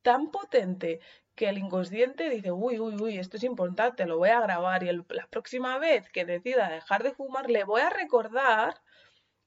tan 0.03 0.31
potente 0.31 1.01
que 1.35 1.49
el 1.49 1.59
inconsciente 1.59 2.29
dice, 2.29 2.53
uy, 2.53 2.79
uy, 2.79 2.97
uy, 3.01 3.19
esto 3.19 3.37
es 3.37 3.45
importante, 3.45 4.07
lo 4.07 4.19
voy 4.19 4.31
a 4.31 4.41
grabar 4.41 4.83
y 4.83 4.93
la 4.93 5.27
próxima 5.31 5.79
vez 5.79 6.09
que 6.11 6.25
decida 6.25 6.69
dejar 6.69 7.03
de 7.03 7.15
fumar, 7.15 7.51
le 7.51 7.65
voy 7.65 7.81
a 7.81 7.91
recordar 7.91 8.83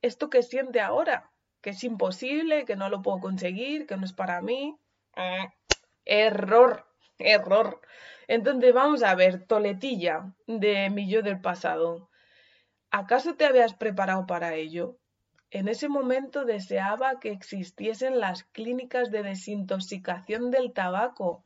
esto 0.02 0.30
que 0.30 0.44
siente 0.44 0.82
ahora, 0.82 1.32
que 1.62 1.72
es 1.72 1.84
imposible, 1.84 2.66
que 2.66 2.76
no 2.76 2.90
lo 2.90 3.02
puedo 3.02 3.20
conseguir, 3.20 3.86
que 3.88 3.98
no 3.98 4.06
es 4.06 4.14
para 4.14 4.42
mí. 4.42 4.78
Eh, 5.16 5.48
error, 6.06 6.88
error. 7.20 7.82
Entonces 8.28 8.74
vamos 8.74 9.04
a 9.04 9.16
ver, 9.16 9.46
toletilla 9.46 10.34
de 10.48 10.90
mi 10.90 11.10
yo 11.10 11.22
del 11.22 11.42
pasado. 11.42 12.10
¿Acaso 12.92 13.36
te 13.36 13.46
habías 13.46 13.74
preparado 13.76 14.26
para 14.26 14.56
ello? 14.56 14.98
En 15.60 15.70
ese 15.70 15.88
momento 15.88 16.44
deseaba 16.44 17.18
que 17.22 17.32
existiesen 17.32 18.20
las 18.20 18.44
clínicas 18.44 19.10
de 19.10 19.24
desintoxicación 19.24 20.52
del 20.52 20.74
tabaco 20.74 21.46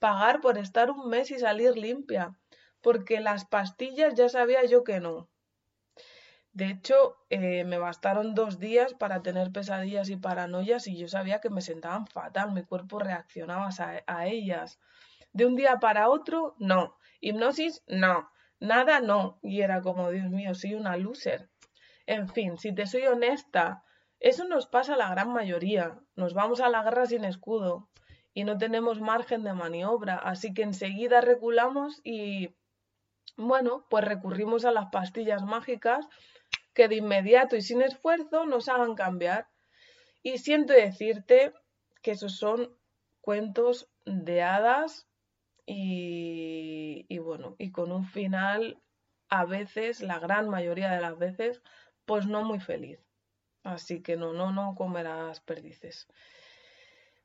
pagar 0.00 0.40
por 0.40 0.58
estar 0.58 0.90
un 0.90 1.08
mes 1.08 1.30
y 1.30 1.38
salir 1.38 1.78
limpia, 1.78 2.36
porque 2.80 3.20
las 3.20 3.44
pastillas 3.44 4.14
ya 4.14 4.28
sabía 4.28 4.64
yo 4.64 4.82
que 4.82 4.98
no. 4.98 5.28
De 6.50 6.66
hecho, 6.66 7.16
eh, 7.30 7.62
me 7.62 7.78
bastaron 7.78 8.34
dos 8.34 8.58
días 8.58 8.92
para 8.92 9.22
tener 9.22 9.52
pesadillas 9.52 10.10
y 10.10 10.16
paranoias 10.16 10.88
y 10.88 10.96
yo 10.96 11.06
sabía 11.06 11.40
que 11.40 11.48
me 11.48 11.60
sentaban 11.60 12.08
fatal, 12.08 12.50
mi 12.50 12.64
cuerpo 12.64 12.98
reaccionaba 12.98 13.68
a, 13.68 14.02
a 14.08 14.26
ellas. 14.26 14.80
De 15.32 15.46
un 15.46 15.54
día 15.54 15.78
para 15.78 16.08
otro, 16.08 16.56
no. 16.58 16.96
Hipnosis, 17.20 17.84
no. 17.86 18.28
Nada, 18.58 18.98
no. 18.98 19.38
Y 19.42 19.60
era 19.60 19.80
como, 19.80 20.10
Dios 20.10 20.28
mío, 20.28 20.56
soy 20.56 20.74
una 20.74 20.96
loser. 20.96 21.50
En 22.06 22.28
fin, 22.28 22.58
si 22.58 22.74
te 22.74 22.86
soy 22.86 23.06
honesta, 23.06 23.84
eso 24.20 24.44
nos 24.44 24.66
pasa 24.66 24.94
a 24.94 24.96
la 24.96 25.10
gran 25.10 25.32
mayoría. 25.32 25.98
Nos 26.16 26.34
vamos 26.34 26.60
a 26.60 26.68
la 26.68 26.82
guerra 26.82 27.06
sin 27.06 27.24
escudo 27.24 27.88
y 28.34 28.44
no 28.44 28.58
tenemos 28.58 29.00
margen 29.00 29.44
de 29.44 29.54
maniobra, 29.54 30.16
así 30.16 30.52
que 30.52 30.62
enseguida 30.62 31.20
reculamos 31.20 32.00
y, 32.02 32.54
bueno, 33.36 33.86
pues 33.88 34.04
recurrimos 34.04 34.64
a 34.64 34.72
las 34.72 34.86
pastillas 34.90 35.44
mágicas 35.44 36.06
que 36.74 36.88
de 36.88 36.96
inmediato 36.96 37.56
y 37.56 37.62
sin 37.62 37.80
esfuerzo 37.80 38.44
nos 38.44 38.68
hagan 38.68 38.94
cambiar. 38.94 39.48
Y 40.22 40.38
siento 40.38 40.72
decirte 40.72 41.52
que 42.02 42.12
esos 42.12 42.36
son 42.36 42.76
cuentos 43.20 43.88
de 44.04 44.42
hadas 44.42 45.06
y, 45.64 47.06
y 47.08 47.18
bueno, 47.18 47.54
y 47.58 47.70
con 47.70 47.92
un 47.92 48.04
final 48.04 48.82
a 49.28 49.44
veces, 49.44 50.00
la 50.00 50.18
gran 50.18 50.48
mayoría 50.48 50.90
de 50.90 51.00
las 51.00 51.18
veces, 51.18 51.62
pues 52.06 52.26
no 52.26 52.42
muy 52.44 52.60
feliz. 52.60 52.98
Así 53.62 54.02
que 54.02 54.16
no, 54.16 54.32
no, 54.32 54.52
no 54.52 54.74
comerás 54.74 55.40
perdices. 55.40 56.06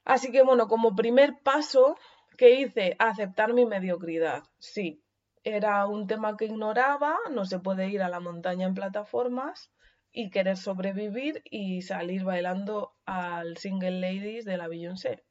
Así 0.05 0.31
que 0.31 0.41
bueno, 0.41 0.67
como 0.67 0.95
primer 0.95 1.39
paso 1.43 1.97
que 2.37 2.61
hice, 2.61 2.95
aceptar 2.99 3.53
mi 3.53 3.65
mediocridad. 3.65 4.43
Sí, 4.57 5.03
era 5.43 5.85
un 5.85 6.07
tema 6.07 6.37
que 6.37 6.45
ignoraba, 6.45 7.17
no 7.31 7.45
se 7.45 7.59
puede 7.59 7.89
ir 7.89 8.01
a 8.01 8.09
la 8.09 8.19
montaña 8.19 8.65
en 8.65 8.73
plataformas 8.73 9.71
y 10.11 10.29
querer 10.29 10.57
sobrevivir 10.57 11.41
y 11.45 11.81
salir 11.81 12.23
bailando 12.23 12.95
al 13.05 13.57
Single 13.57 13.99
Ladies 13.99 14.45
de 14.45 14.57
la 14.57 14.67
Beyoncé. 14.67 15.23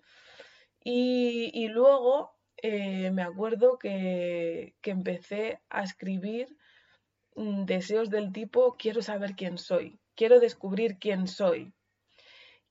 Y, 0.85 1.51
y 1.55 1.69
luego 1.69 2.33
eh, 2.59 3.11
me 3.11 3.23
acuerdo 3.23 3.79
que, 3.79 4.75
que, 4.81 4.91
empecé 4.91 5.61
a 5.71 5.83
escribir 5.83 6.57
deseos 7.67 8.11
del 8.11 8.33
tipo 8.33 8.77
quiero 8.79 9.03
saber 9.03 9.35
quién 9.37 9.59
soy, 9.59 9.99
quiero 10.15 10.41
descubrir 10.41 10.99
quién 10.99 11.29
soy, 11.29 11.73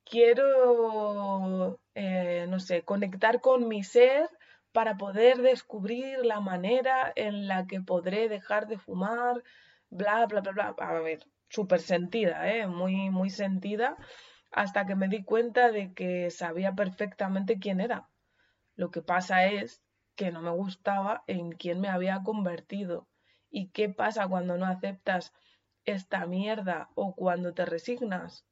quiero, 0.03 1.79
eh, 1.95 2.45
no 2.49 2.59
sé, 2.59 2.83
conectar 2.83 3.41
con 3.41 3.67
mi 3.67 3.83
ser 3.83 4.29
para 4.71 4.97
poder 4.97 5.41
descubrir 5.41 6.25
la 6.25 6.39
manera 6.39 7.11
en 7.15 7.47
la 7.47 7.65
que 7.65 7.81
podré 7.81 8.29
dejar 8.29 8.67
de 8.67 8.77
fumar, 8.77 9.43
bla, 9.89 10.25
bla, 10.27 10.41
bla, 10.41 10.51
bla. 10.51 10.75
A 10.77 10.99
ver, 10.99 11.25
súper 11.49 11.79
sentida, 11.79 12.53
¿eh? 12.53 12.67
muy, 12.67 13.09
muy 13.09 13.29
sentida, 13.29 13.97
hasta 14.51 14.85
que 14.85 14.95
me 14.95 15.07
di 15.07 15.23
cuenta 15.23 15.71
de 15.71 15.93
que 15.93 16.29
sabía 16.29 16.73
perfectamente 16.73 17.59
quién 17.59 17.81
era. 17.81 18.09
Lo 18.75 18.91
que 18.91 19.01
pasa 19.01 19.45
es 19.45 19.81
que 20.15 20.31
no 20.31 20.41
me 20.41 20.51
gustaba 20.51 21.23
en 21.27 21.51
quién 21.51 21.79
me 21.79 21.89
había 21.89 22.21
convertido. 22.23 23.07
¿Y 23.49 23.69
qué 23.69 23.89
pasa 23.89 24.27
cuando 24.27 24.57
no 24.57 24.65
aceptas 24.65 25.33
esta 25.85 26.25
mierda 26.25 26.89
o 26.95 27.15
cuando 27.15 27.53
te 27.53 27.65
resignas? 27.65 28.45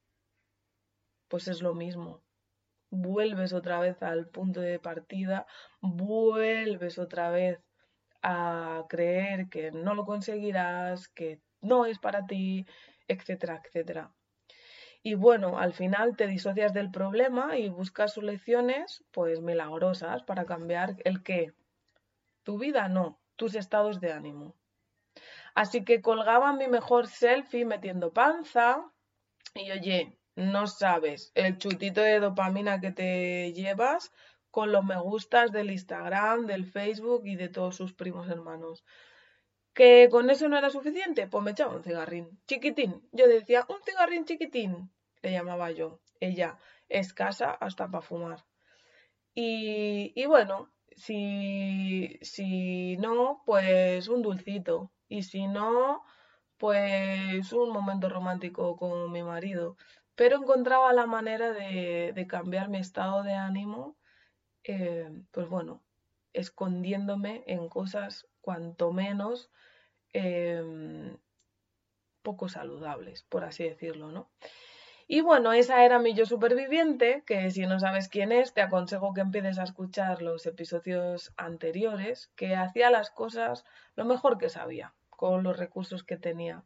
Pues 1.27 1.47
es 1.47 1.61
lo 1.61 1.73
mismo. 1.73 2.21
Vuelves 2.89 3.53
otra 3.53 3.79
vez 3.79 4.01
al 4.03 4.27
punto 4.27 4.61
de 4.61 4.79
partida, 4.79 5.47
vuelves 5.81 6.97
otra 6.97 7.29
vez 7.29 7.59
a 8.21 8.85
creer 8.89 9.49
que 9.49 9.71
no 9.71 9.95
lo 9.95 10.05
conseguirás, 10.05 11.09
que 11.09 11.41
no 11.61 11.85
es 11.85 11.99
para 11.99 12.25
ti, 12.25 12.65
etcétera, 13.07 13.61
etcétera. 13.63 14.13
Y 15.03 15.13
bueno, 15.13 15.59
al 15.59 15.73
final 15.73 16.15
te 16.15 16.25
disocias 16.25 16.73
del 16.73 16.89
problema 16.89 17.57
y 17.57 17.69
buscas 17.69 18.13
soluciones, 18.13 19.03
pues 19.11 19.41
milagrosas, 19.41 20.23
para 20.23 20.45
cambiar 20.45 20.95
el 21.03 21.21
qué. 21.21 21.53
Tu 22.43 22.57
vida 22.57 22.87
no, 22.87 23.19
tus 23.35 23.53
estados 23.53 23.99
de 23.99 24.13
ánimo. 24.13 24.55
Así 25.55 25.83
que 25.85 26.01
colgaba 26.01 26.53
mi 26.53 26.67
mejor 26.67 27.07
selfie 27.07 27.65
metiendo 27.65 28.13
panza 28.13 28.91
y 29.55 29.71
oye, 29.71 30.19
no 30.35 30.67
sabes 30.67 31.31
el 31.33 31.57
chutito 31.57 32.01
de 32.01 32.19
dopamina 32.19 32.81
que 32.81 32.91
te 32.91 33.53
llevas 33.53 34.12
con 34.51 34.74
los 34.74 34.83
me 34.83 34.97
gustas 35.00 35.51
del 35.53 35.71
Instagram, 35.71 36.45
del 36.45 36.65
Facebook 36.65 37.24
y 37.25 37.38
de 37.38 37.50
todos 37.50 37.75
sus 37.75 37.93
primos 37.93 38.29
hermanos. 38.29 38.83
¿Que 39.74 40.07
con 40.09 40.29
eso 40.29 40.47
no 40.47 40.57
era 40.57 40.69
suficiente? 40.69 41.27
Pues 41.27 41.43
me 41.43 41.51
echaba 41.51 41.75
un 41.75 41.83
cigarrín. 41.83 42.39
Chiquitín. 42.47 43.07
Yo 43.12 43.27
decía, 43.27 43.65
un 43.67 43.81
cigarrín 43.83 44.24
chiquitín. 44.24 44.91
Le 45.21 45.31
llamaba 45.31 45.71
yo. 45.71 46.00
Ella, 46.21 46.57
escasa 46.88 47.51
hasta 47.51 47.89
para 47.89 48.01
fumar. 48.01 48.45
Y, 49.33 50.13
y 50.15 50.25
bueno, 50.25 50.71
si, 50.95 52.17
si 52.21 52.95
no, 52.97 53.41
pues 53.45 54.07
un 54.07 54.21
dulcito. 54.21 54.91
Y 55.07 55.24
si 55.24 55.47
no, 55.47 56.03
pues 56.57 57.51
un 57.53 57.71
momento 57.71 58.09
romántico 58.09 58.75
con 58.77 59.12
mi 59.12 59.23
marido. 59.23 59.77
Pero 60.15 60.38
encontraba 60.38 60.93
la 60.93 61.06
manera 61.06 61.51
de, 61.51 62.13
de 62.13 62.27
cambiar 62.27 62.69
mi 62.69 62.77
estado 62.77 63.23
de 63.23 63.34
ánimo, 63.34 63.97
eh, 64.63 65.10
pues 65.32 65.47
bueno, 65.49 65.84
escondiéndome 66.34 67.43
en 67.47 67.69
cosas 67.69 68.27
cuanto 68.41 68.91
menos 68.91 69.51
em, 70.13 71.17
poco 72.21 72.49
saludables, 72.49 73.23
por 73.23 73.43
así 73.43 73.63
decirlo, 73.63 74.12
¿no? 74.12 74.32
Y 75.08 75.22
bueno, 75.22 75.54
esa 75.54 75.86
era 75.86 76.00
mi 76.00 76.15
yo 76.15 76.26
superviviente, 76.26 77.24
que 77.28 77.52
si 77.52 77.68
no 77.68 77.80
sabes 77.80 78.10
quién 78.10 78.32
es, 78.32 78.54
te 78.54 78.62
aconsejo 78.62 79.13
que 79.13 79.22
empieces 79.22 79.60
a 79.60 79.63
escuchar 79.63 80.24
los 80.24 80.46
episodios 80.48 81.32
anteriores, 81.38 82.32
que 82.36 82.56
hacía 82.56 82.89
las 82.89 83.12
cosas 83.12 83.65
lo 83.96 84.06
mejor 84.06 84.39
que 84.39 84.50
sabía, 84.50 84.96
con 85.10 85.44
los 85.44 85.58
recursos 85.58 86.04
que 86.04 86.18
tenía. 86.18 86.63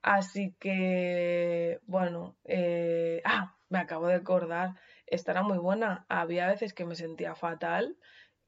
Así 0.00 0.54
que, 0.58 1.80
bueno, 1.86 2.36
eh, 2.44 3.20
ah, 3.24 3.56
me 3.68 3.78
acabo 3.78 4.06
de 4.06 4.14
acordar, 4.14 4.74
estará 5.06 5.42
muy 5.42 5.58
buena. 5.58 6.06
Había 6.08 6.46
veces 6.46 6.72
que 6.72 6.86
me 6.86 6.94
sentía 6.94 7.34
fatal 7.34 7.98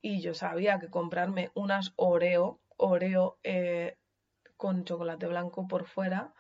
y 0.01 0.21
yo 0.23 0.35
sabía 0.35 0.79
que 0.79 0.89
comprarme 0.89 1.51
unas 1.55 1.93
Oreo, 1.97 2.61
Oreo 2.77 3.39
eh, 3.43 3.99
con 4.57 4.85
chocolate 4.85 5.27
blanco 5.27 5.67
por 5.69 5.87
fuera, 5.87 6.33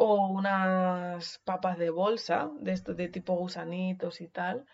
o 0.00 0.28
unas 0.28 1.40
papas 1.44 1.76
de 1.76 1.90
bolsa, 1.90 2.52
de 2.60 2.72
estos 2.72 2.96
de 2.96 3.08
tipo 3.08 3.34
gusanitos 3.34 4.20
y 4.20 4.28
tal, 4.28 4.64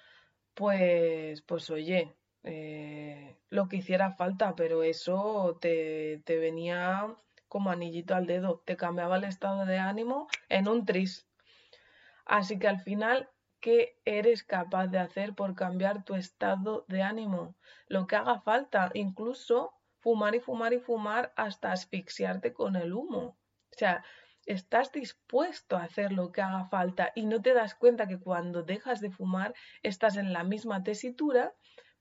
pues, 0.52 1.40
pues 1.42 1.70
oye, 1.70 2.14
eh, 2.42 3.34
lo 3.48 3.66
que 3.66 3.76
hiciera 3.78 4.12
falta, 4.12 4.54
pero 4.54 4.82
eso 4.82 5.56
te, 5.62 6.20
te 6.26 6.36
venía 6.36 7.16
como 7.48 7.70
anillito 7.70 8.14
al 8.14 8.26
dedo, 8.26 8.62
te 8.66 8.76
cambiaba 8.76 9.16
el 9.16 9.24
estado 9.24 9.64
de 9.64 9.78
ánimo 9.78 10.28
en 10.50 10.68
un 10.68 10.84
tris. 10.84 11.26
Así 12.26 12.58
que 12.58 12.68
al 12.68 12.80
final, 12.80 13.30
¿qué 13.60 13.96
eres 14.04 14.44
capaz 14.44 14.88
de 14.88 14.98
hacer 14.98 15.34
por 15.34 15.54
cambiar 15.54 16.04
tu 16.04 16.16
estado 16.16 16.84
de 16.86 17.02
ánimo? 17.02 17.56
Lo 17.86 18.06
que 18.06 18.16
haga 18.16 18.42
falta, 18.42 18.90
incluso 18.92 19.72
fumar 20.00 20.34
y 20.34 20.40
fumar 20.40 20.74
y 20.74 20.80
fumar 20.80 21.32
hasta 21.34 21.72
asfixiarte 21.72 22.52
con 22.52 22.76
el 22.76 22.92
humo. 22.92 23.38
O 23.72 23.76
sea, 23.78 24.04
estás 24.46 24.92
dispuesto 24.92 25.76
a 25.76 25.84
hacer 25.84 26.12
lo 26.12 26.32
que 26.32 26.42
haga 26.42 26.64
falta 26.64 27.12
y 27.14 27.26
no 27.26 27.40
te 27.42 27.54
das 27.54 27.74
cuenta 27.74 28.06
que 28.06 28.18
cuando 28.18 28.62
dejas 28.62 29.00
de 29.00 29.10
fumar 29.10 29.54
estás 29.82 30.16
en 30.16 30.32
la 30.32 30.44
misma 30.44 30.82
tesitura, 30.82 31.54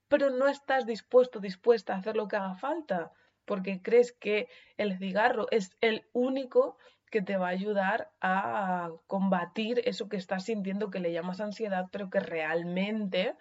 pero 0.07 0.29
no 0.29 0.47
estás 0.47 0.85
dispuesto, 0.85 1.39
dispuesta 1.39 1.93
a 1.93 1.97
hacer 1.97 2.15
lo 2.15 2.27
que 2.27 2.35
haga 2.35 2.55
falta, 2.55 3.11
porque 3.45 3.81
crees 3.81 4.11
que 4.11 4.47
el 4.77 4.97
cigarro 4.97 5.47
es 5.51 5.75
el 5.81 6.07
único 6.13 6.77
que 7.09 7.21
te 7.21 7.37
va 7.37 7.47
a 7.47 7.51
ayudar 7.51 8.11
a 8.21 8.89
combatir 9.07 9.81
eso 9.85 10.09
que 10.09 10.17
estás 10.17 10.45
sintiendo 10.45 10.89
que 10.89 10.99
le 10.99 11.11
llamas 11.11 11.41
ansiedad, 11.41 11.87
pero 11.91 12.09
que 12.09 12.19
realmente 12.19 13.35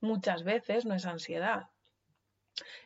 muchas 0.00 0.44
veces 0.44 0.84
no 0.84 0.94
es 0.94 1.06
ansiedad. 1.06 1.70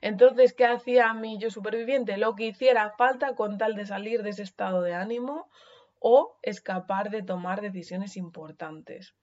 Entonces, 0.01 0.55
¿qué 0.55 0.65
hacía 0.65 1.13
mi 1.13 1.39
yo 1.39 1.51
superviviente? 1.51 2.17
Lo 2.17 2.35
que 2.35 2.47
hiciera 2.47 2.91
falta 2.97 3.35
con 3.35 3.59
tal 3.59 3.75
de 3.75 3.87
salir 3.87 4.23
de 4.23 4.31
ese 4.31 4.43
estado 4.43 4.83
de 4.83 4.95
ánimo 4.95 5.51
o 5.99 6.39
escapar 6.43 7.11
de 7.11 7.23
tomar 7.23 7.61
decisiones 7.61 8.17
importantes. 8.17 9.15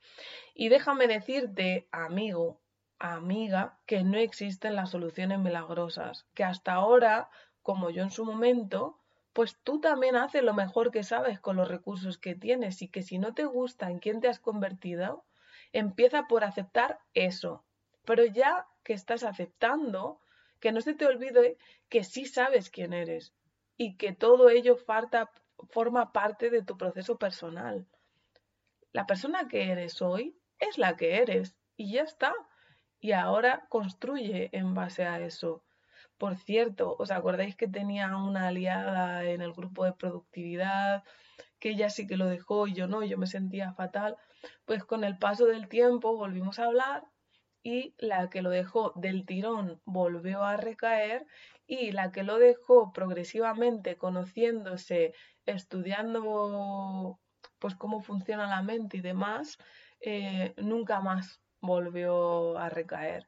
Y 0.53 0.69
déjame 0.69 1.07
decirte, 1.07 1.87
amigo, 1.91 2.61
amiga, 2.99 3.79
que 3.85 4.03
no 4.03 4.17
existen 4.17 4.75
las 4.75 4.91
soluciones 4.91 5.39
milagrosas, 5.39 6.25
que 6.33 6.43
hasta 6.43 6.73
ahora, 6.73 7.29
como 7.61 7.89
yo 7.89 8.03
en 8.03 8.11
su 8.11 8.25
momento, 8.25 8.99
pues 9.33 9.57
tú 9.63 9.81
también 9.81 10.15
haces 10.15 10.43
lo 10.43 10.53
mejor 10.53 10.91
que 10.91 11.03
sabes 11.03 11.39
con 11.39 11.57
los 11.57 11.67
recursos 11.67 12.17
que 12.17 12.35
tienes 12.35 12.81
y 12.81 12.87
que 12.87 13.01
si 13.01 13.19
no 13.19 13.33
te 13.33 13.45
gusta 13.45 13.89
en 13.89 13.99
quién 13.99 14.21
te 14.21 14.29
has 14.29 14.39
convertido, 14.39 15.25
empieza 15.73 16.23
por 16.27 16.43
aceptar 16.43 16.99
eso. 17.13 17.65
Pero 18.05 18.23
ya 18.25 18.67
que 18.83 18.93
estás 18.93 19.23
aceptando, 19.23 20.21
que 20.59 20.71
no 20.71 20.81
se 20.81 20.93
te 20.93 21.05
olvide 21.05 21.57
que 21.89 22.03
sí 22.03 22.25
sabes 22.25 22.69
quién 22.69 22.93
eres 22.93 23.33
y 23.77 23.97
que 23.97 24.13
todo 24.13 24.49
ello 24.49 24.77
forma 25.69 26.11
parte 26.11 26.49
de 26.49 26.63
tu 26.63 26.77
proceso 26.77 27.17
personal. 27.17 27.87
La 28.91 29.05
persona 29.05 29.47
que 29.47 29.71
eres 29.71 30.01
hoy 30.01 30.37
es 30.59 30.77
la 30.77 30.95
que 30.95 31.17
eres 31.17 31.55
y 31.75 31.93
ya 31.93 32.03
está. 32.03 32.33
Y 32.99 33.11
ahora 33.11 33.65
construye 33.69 34.49
en 34.53 34.73
base 34.73 35.05
a 35.05 35.19
eso. 35.19 35.63
Por 36.17 36.37
cierto, 36.37 36.95
¿os 36.97 37.11
acordáis 37.11 37.55
que 37.55 37.67
tenía 37.67 38.15
una 38.15 38.47
aliada 38.47 39.25
en 39.25 39.41
el 39.41 39.51
grupo 39.51 39.83
de 39.83 39.93
productividad? 39.93 41.03
que 41.59 41.71
ella 41.71 41.89
sí 41.89 42.05
que 42.07 42.17
lo 42.17 42.27
dejó 42.27 42.67
y 42.67 42.73
yo 42.73 42.87
no, 42.87 43.03
yo 43.03 43.17
me 43.17 43.27
sentía 43.27 43.73
fatal. 43.73 44.17
Pues 44.65 44.83
con 44.83 45.03
el 45.03 45.17
paso 45.17 45.45
del 45.45 45.67
tiempo 45.67 46.15
volvimos 46.15 46.59
a 46.59 46.65
hablar 46.65 47.03
y 47.65 47.95
la 47.97 48.29
que 48.29 48.43
lo 48.43 48.51
dejó 48.51 48.93
del 48.95 49.25
tirón 49.25 49.81
volvió 49.85 50.43
a 50.43 50.55
recaer 50.55 51.25
y 51.65 51.91
la 51.91 52.11
que 52.11 52.21
lo 52.21 52.37
dejó 52.37 52.93
progresivamente 52.93 53.97
conociéndose, 53.97 55.15
estudiando 55.47 57.19
pues 57.57 57.73
cómo 57.75 58.01
funciona 58.01 58.45
la 58.47 58.61
mente 58.61 58.97
y 58.97 59.01
demás, 59.01 59.57
eh, 59.99 60.53
nunca 60.57 61.01
más 61.01 61.41
volvió 61.59 62.55
a 62.59 62.69
recaer. 62.69 63.27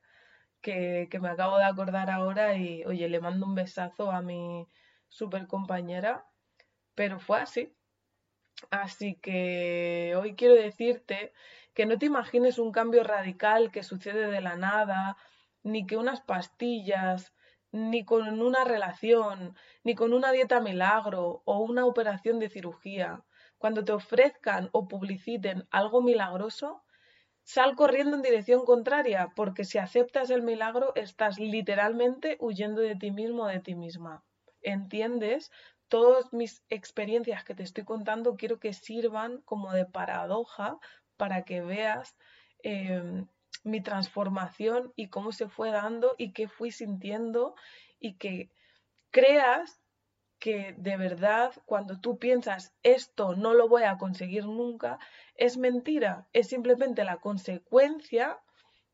que, 0.62 1.08
que 1.12 1.20
me 1.20 1.30
acabo 1.30 1.58
de 1.58 1.66
acordar 1.66 2.10
ahora 2.12 2.56
y, 2.58 2.84
oye, 2.86 3.10
le 3.10 3.20
mando 3.22 3.46
un 3.48 3.56
besazo 3.56 4.12
a 4.12 4.22
mi 4.22 4.68
super 5.10 5.48
compañera, 5.48 6.28
pero 6.96 7.20
fue 7.20 7.40
así. 7.42 7.74
Así 8.72 9.16
que 9.16 10.16
hoy 10.18 10.36
quiero 10.36 10.56
decirte 10.56 11.34
que 11.78 11.86
no 11.86 12.00
te 12.00 12.08
imagines 12.08 12.58
un 12.58 12.72
cambio 12.72 13.04
radical 13.04 13.70
que 13.70 13.84
sucede 13.84 14.32
de 14.32 14.42
la 14.42 14.56
nada, 14.56 15.16
ni 15.62 15.86
que 15.86 15.96
unas 15.96 16.22
pastillas, 16.22 17.36
ni 17.72 18.04
con 18.04 18.42
una 18.42 18.64
relación, 18.64 19.56
ni 19.84 19.94
con 19.94 20.12
una 20.16 20.32
dieta 20.32 20.60
milagro 20.60 21.44
o 21.46 21.60
una 21.60 21.86
operación 21.86 22.40
de 22.40 22.50
cirugía. 22.50 23.24
Cuando 23.60 23.86
te 23.86 23.92
ofrezcan 23.92 24.70
o 24.72 24.88
publiciten 24.88 25.68
algo 25.70 26.02
milagroso, 26.02 26.82
sal 27.44 27.76
corriendo 27.76 28.16
en 28.16 28.24
dirección 28.24 28.66
contraria, 28.66 29.32
porque 29.36 29.64
si 29.64 29.78
aceptas 29.78 30.32
el 30.32 30.42
milagro 30.42 30.94
estás 30.96 31.38
literalmente 31.38 32.38
huyendo 32.40 32.82
de 32.82 32.96
ti 32.96 33.12
mismo 33.12 33.44
o 33.44 33.48
de 33.48 33.60
ti 33.60 33.76
misma. 33.76 34.24
¿Entiendes? 34.64 35.52
Todas 35.90 36.34
mis 36.34 36.64
experiencias 36.70 37.44
que 37.44 37.54
te 37.54 37.62
estoy 37.62 37.84
contando 37.84 38.36
quiero 38.36 38.60
que 38.60 38.74
sirvan 38.74 39.42
como 39.42 39.74
de 39.74 39.86
paradoja 39.86 40.80
para 41.18 41.44
que 41.44 41.62
veas 41.62 42.16
em, 42.64 43.28
mi 43.64 43.82
transformación 43.82 44.94
y 44.96 45.10
cómo 45.10 45.32
se 45.32 45.50
fue 45.50 45.72
dando 45.72 46.16
y 46.18 46.32
qué 46.32 46.48
fui 46.48 46.72
sintiendo 46.72 47.56
y 48.00 48.14
que 48.14 48.50
creas 49.12 49.82
que 50.40 50.76
de 50.78 50.98
verdad 50.98 51.52
cuando 51.66 52.00
tú 52.00 52.20
piensas 52.20 52.74
esto 52.84 53.36
no 53.36 53.54
lo 53.54 53.68
voy 53.68 53.84
a 53.84 53.98
conseguir 53.98 54.46
nunca, 54.46 55.00
es 55.36 55.58
mentira, 55.58 56.28
es 56.34 56.48
simplemente 56.48 57.04
la 57.04 57.18
consecuencia 57.18 58.40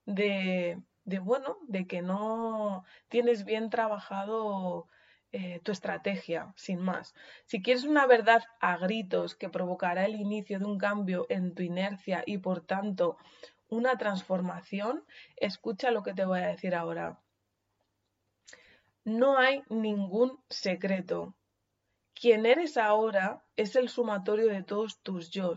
de, 0.05 0.81
de 1.03 1.19
bueno, 1.19 1.57
de 1.67 1.85
que 1.85 2.01
no 2.01 2.85
tienes 3.09 3.43
bien 3.45 3.69
trabajado 3.69 4.87
eh, 5.33 5.59
tu 5.63 5.71
estrategia, 5.71 6.53
sin 6.55 6.79
más. 6.79 7.15
Si 7.45 7.63
quieres 7.63 7.85
una 7.85 8.05
verdad 8.05 8.43
a 8.59 8.77
gritos 8.77 9.35
que 9.35 9.49
provocará 9.49 10.05
el 10.05 10.15
inicio 10.15 10.59
de 10.59 10.65
un 10.65 10.77
cambio 10.77 11.25
en 11.27 11.55
tu 11.55 11.63
inercia 11.63 12.23
y 12.25 12.37
por 12.37 12.61
tanto 12.61 13.17
una 13.67 13.97
transformación, 13.97 15.03
escucha 15.35 15.89
lo 15.89 16.03
que 16.03 16.13
te 16.13 16.25
voy 16.25 16.39
a 16.39 16.47
decir 16.47 16.75
ahora. 16.75 17.19
No 19.03 19.39
hay 19.39 19.63
ningún 19.69 20.39
secreto. 20.49 21.35
Quien 22.13 22.45
eres 22.45 22.77
ahora 22.77 23.43
es 23.55 23.75
el 23.75 23.89
sumatorio 23.89 24.47
de 24.47 24.61
todos 24.61 25.01
tus 25.01 25.31
yo 25.31 25.55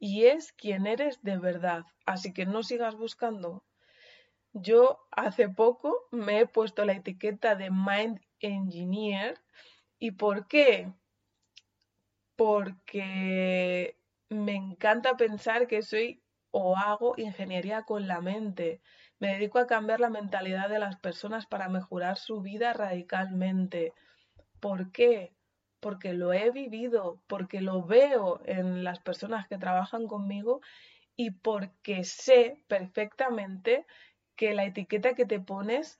y 0.00 0.26
es 0.26 0.52
quien 0.52 0.86
eres 0.88 1.22
de 1.22 1.38
verdad. 1.38 1.84
Así 2.06 2.32
que 2.32 2.44
no 2.44 2.64
sigas 2.64 2.96
buscando. 2.96 3.62
Yo 4.52 4.98
hace 5.10 5.48
poco 5.48 5.94
me 6.10 6.40
he 6.40 6.46
puesto 6.46 6.84
la 6.84 6.94
etiqueta 6.94 7.54
de 7.54 7.70
Mind 7.70 8.20
engineer. 8.40 9.40
¿Y 9.98 10.12
por 10.12 10.46
qué? 10.46 10.92
Porque 12.36 13.96
me 14.28 14.54
encanta 14.54 15.16
pensar 15.16 15.66
que 15.66 15.82
soy 15.82 16.22
o 16.50 16.76
hago 16.76 17.14
ingeniería 17.16 17.82
con 17.82 18.08
la 18.08 18.20
mente. 18.20 18.80
Me 19.18 19.28
dedico 19.28 19.58
a 19.58 19.66
cambiar 19.66 20.00
la 20.00 20.10
mentalidad 20.10 20.68
de 20.68 20.78
las 20.78 20.96
personas 20.96 21.46
para 21.46 21.68
mejorar 21.68 22.16
su 22.16 22.40
vida 22.40 22.72
radicalmente. 22.72 23.92
¿Por 24.60 24.92
qué? 24.92 25.34
Porque 25.80 26.12
lo 26.12 26.32
he 26.32 26.50
vivido, 26.50 27.20
porque 27.26 27.60
lo 27.60 27.82
veo 27.84 28.40
en 28.44 28.84
las 28.84 29.00
personas 29.00 29.46
que 29.48 29.58
trabajan 29.58 30.06
conmigo 30.06 30.60
y 31.16 31.30
porque 31.30 32.04
sé 32.04 32.62
perfectamente 32.68 33.86
que 34.34 34.54
la 34.54 34.64
etiqueta 34.64 35.14
que 35.14 35.24
te 35.24 35.40
pones 35.40 35.98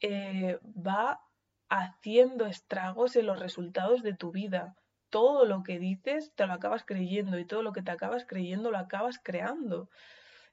eh, 0.00 0.58
va 0.64 1.25
haciendo 1.68 2.46
estragos 2.46 3.16
en 3.16 3.26
los 3.26 3.38
resultados 3.38 4.02
de 4.02 4.14
tu 4.14 4.32
vida. 4.32 4.76
Todo 5.10 5.44
lo 5.44 5.62
que 5.62 5.78
dices 5.78 6.32
te 6.34 6.46
lo 6.46 6.52
acabas 6.52 6.84
creyendo 6.84 7.38
y 7.38 7.46
todo 7.46 7.62
lo 7.62 7.72
que 7.72 7.82
te 7.82 7.90
acabas 7.90 8.24
creyendo 8.24 8.70
lo 8.70 8.78
acabas 8.78 9.18
creando. 9.22 9.88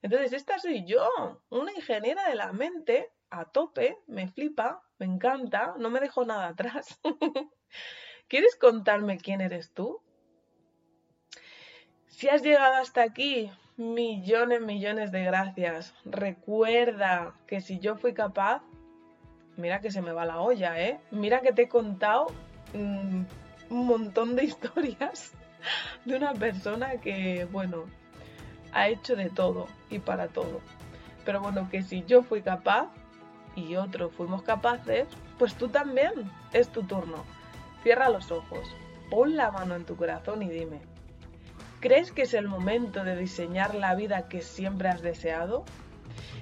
Entonces, 0.02 0.32
esta 0.32 0.58
soy 0.58 0.84
yo, 0.84 1.08
una 1.48 1.72
ingeniera 1.72 2.28
de 2.28 2.34
la 2.34 2.52
mente 2.52 3.10
a 3.30 3.46
tope, 3.46 3.96
me 4.06 4.28
flipa, 4.28 4.82
me 4.98 5.06
encanta, 5.06 5.74
no 5.78 5.90
me 5.90 6.00
dejo 6.00 6.24
nada 6.24 6.48
atrás. 6.48 7.00
¿Quieres 8.28 8.56
contarme 8.56 9.18
quién 9.18 9.40
eres 9.40 9.72
tú? 9.72 10.00
Si 12.06 12.28
has 12.28 12.42
llegado 12.42 12.74
hasta 12.74 13.02
aquí, 13.02 13.50
millones, 13.76 14.60
millones 14.60 15.10
de 15.10 15.24
gracias. 15.24 15.94
Recuerda 16.04 17.34
que 17.46 17.60
si 17.60 17.80
yo 17.80 17.96
fui 17.96 18.14
capaz, 18.14 18.62
Mira 19.56 19.80
que 19.80 19.90
se 19.90 20.02
me 20.02 20.12
va 20.12 20.24
la 20.24 20.40
olla, 20.40 20.80
¿eh? 20.80 20.98
Mira 21.10 21.40
que 21.40 21.52
te 21.52 21.62
he 21.62 21.68
contado 21.68 22.26
mm, 22.72 23.22
un 23.70 23.86
montón 23.86 24.36
de 24.36 24.44
historias 24.50 25.32
de 26.04 26.16
una 26.16 26.32
persona 26.34 26.96
que, 27.00 27.46
bueno, 27.50 27.84
ha 28.72 28.88
hecho 28.88 29.16
de 29.16 29.30
todo 29.30 29.66
y 29.90 29.98
para 29.98 30.28
todo. 30.28 30.60
Pero 31.24 31.40
bueno, 31.40 31.68
que 31.70 31.82
si 31.82 32.04
yo 32.04 32.22
fui 32.22 32.42
capaz 32.42 32.88
y 33.56 33.76
otros 33.76 34.12
fuimos 34.12 34.42
capaces, 34.42 35.06
pues 35.38 35.54
tú 35.54 35.68
también, 35.68 36.12
es 36.52 36.68
tu 36.68 36.82
turno. 36.82 37.24
Cierra 37.82 38.08
los 38.08 38.30
ojos, 38.30 38.66
pon 39.10 39.36
la 39.36 39.50
mano 39.50 39.74
en 39.76 39.84
tu 39.84 39.96
corazón 39.96 40.42
y 40.42 40.48
dime, 40.48 40.80
¿crees 41.80 42.12
que 42.12 42.22
es 42.22 42.34
el 42.34 42.48
momento 42.48 43.04
de 43.04 43.16
diseñar 43.16 43.74
la 43.74 43.94
vida 43.94 44.28
que 44.28 44.42
siempre 44.42 44.88
has 44.88 45.02
deseado? 45.02 45.64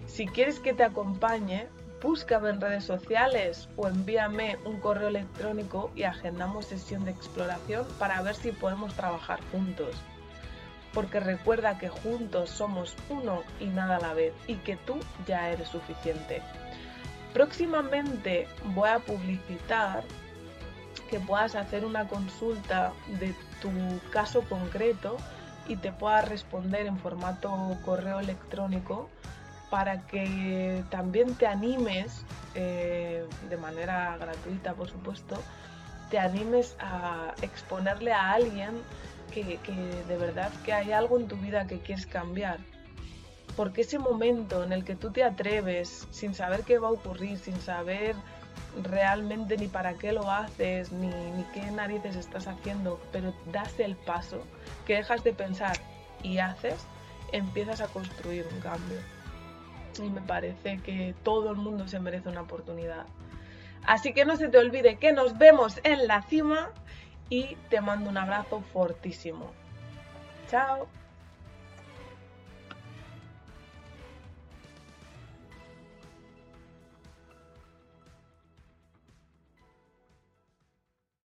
Si 0.07 0.27
quieres 0.27 0.61
que 0.61 0.73
te 0.73 0.85
acompañe, 0.85 1.69
búscame 2.03 2.51
en 2.51 2.61
redes 2.61 2.85
sociales 2.85 3.69
o 3.77 3.87
envíame 3.87 4.59
un 4.65 4.81
correo 4.81 5.09
electrónico 5.09 5.93
y 5.95 6.03
agendamos 6.03 6.67
sesión 6.67 7.05
de 7.05 7.13
exploración 7.13 7.87
para 7.99 8.21
ver 8.23 8.35
si 8.35 8.51
podemos 8.51 8.95
trabajar 8.95 9.41
juntos. 9.53 9.95
Porque 10.93 11.21
recuerda 11.21 11.79
que 11.79 11.89
juntos 11.89 12.51
somos 12.51 12.97
uno 13.09 13.43
y 13.61 13.67
nada 13.67 13.97
a 13.97 14.01
la 14.01 14.15
vez 14.15 14.35
y 14.47 14.57
que 14.57 14.77
tú 14.77 14.97
ya 15.27 15.51
eres 15.51 15.69
suficiente. 15.69 16.43
Próximamente 17.33 18.47
voy 18.75 18.91
a 18.91 18.99
publicitar 18.99 20.03
que 21.09 21.21
puedas 21.21 21.55
hacer 21.55 21.85
una 21.85 22.09
consulta 22.09 22.93
de 23.21 23.35
tu 23.63 23.71
caso 24.11 24.43
concreto 24.43 25.17
y 25.69 25.77
te 25.77 25.93
pueda 25.93 26.23
responder 26.23 26.87
en 26.87 26.99
formato 26.99 27.79
correo 27.85 28.19
electrónico 28.19 29.09
para 29.73 30.03
que 30.03 30.85
también 30.91 31.35
te 31.35 31.47
animes, 31.47 32.27
eh, 32.55 33.27
de 33.49 33.57
manera 33.57 34.19
gratuita 34.19 34.75
por 34.75 34.91
supuesto, 34.91 35.43
te 36.11 36.19
animes 36.19 36.77
a 36.79 37.33
exponerle 37.41 38.13
a 38.13 38.33
alguien 38.33 38.73
que, 39.33 39.57
que, 39.63 39.73
de 39.73 40.17
verdad 40.19 40.53
que 40.63 40.75
hay 40.75 40.93
algo 40.93 41.19
en 41.19 41.27
tu 41.27 41.39
vida 41.39 41.67
que 41.67 41.79
quieres 41.79 42.05
cambiar. 42.05 42.59
Porque 43.57 43.81
ese 43.81 43.99
momento 43.99 44.63
en 44.63 44.75
el 44.75 44.85
que 44.85 44.95
tú 44.95 45.11
te 45.11 45.25
atreves 45.25 46.07
sin 46.11 46.35
saber 46.35 46.65
qué 46.65 46.77
va 46.77 46.89
a 46.89 46.93
ocurrir, 46.93 47.39
sin 47.39 47.59
saber 47.59 48.15
realmente 48.83 49.57
ni 49.57 49.69
para 49.69 49.95
qué 49.95 50.13
lo 50.13 50.31
haces, 50.31 50.93
ni, 50.93 51.07
ni 51.07 51.45
qué 51.55 51.71
narices 51.71 52.17
estás 52.17 52.47
haciendo, 52.47 53.01
pero 53.11 53.33
das 53.51 53.81
el 53.81 53.97
paso, 53.97 54.43
que 54.85 54.97
dejas 54.97 55.25
de 55.25 55.33
pensar 55.33 55.79
y 56.23 56.37
haces, 56.41 56.85
empiezas 57.33 57.81
a 57.81 57.87
construir 57.87 58.47
un 58.53 58.61
cambio 58.61 58.99
y 59.99 60.09
me 60.11 60.21
parece 60.23 60.79
que 60.79 61.15
todo 61.23 61.51
el 61.51 61.57
mundo 61.57 61.89
se 61.89 62.01
merece 62.01 62.29
una 62.29 62.43
oportunidad. 62.43 63.07
Así 63.85 64.13
que 64.13 64.25
no 64.25 64.37
se 64.37 64.49
te 64.49 64.59
olvide 64.59 64.97
que 64.97 65.13
nos 65.13 65.39
vemos 65.39 65.81
en 65.85 66.07
la 66.07 66.23
cima 66.23 66.71
y 67.29 67.57
te 67.69 67.81
mando 67.81 68.09
un 68.11 68.17
abrazo 68.17 68.61
fortísimo. 68.73 69.51
Chao. 70.49 70.87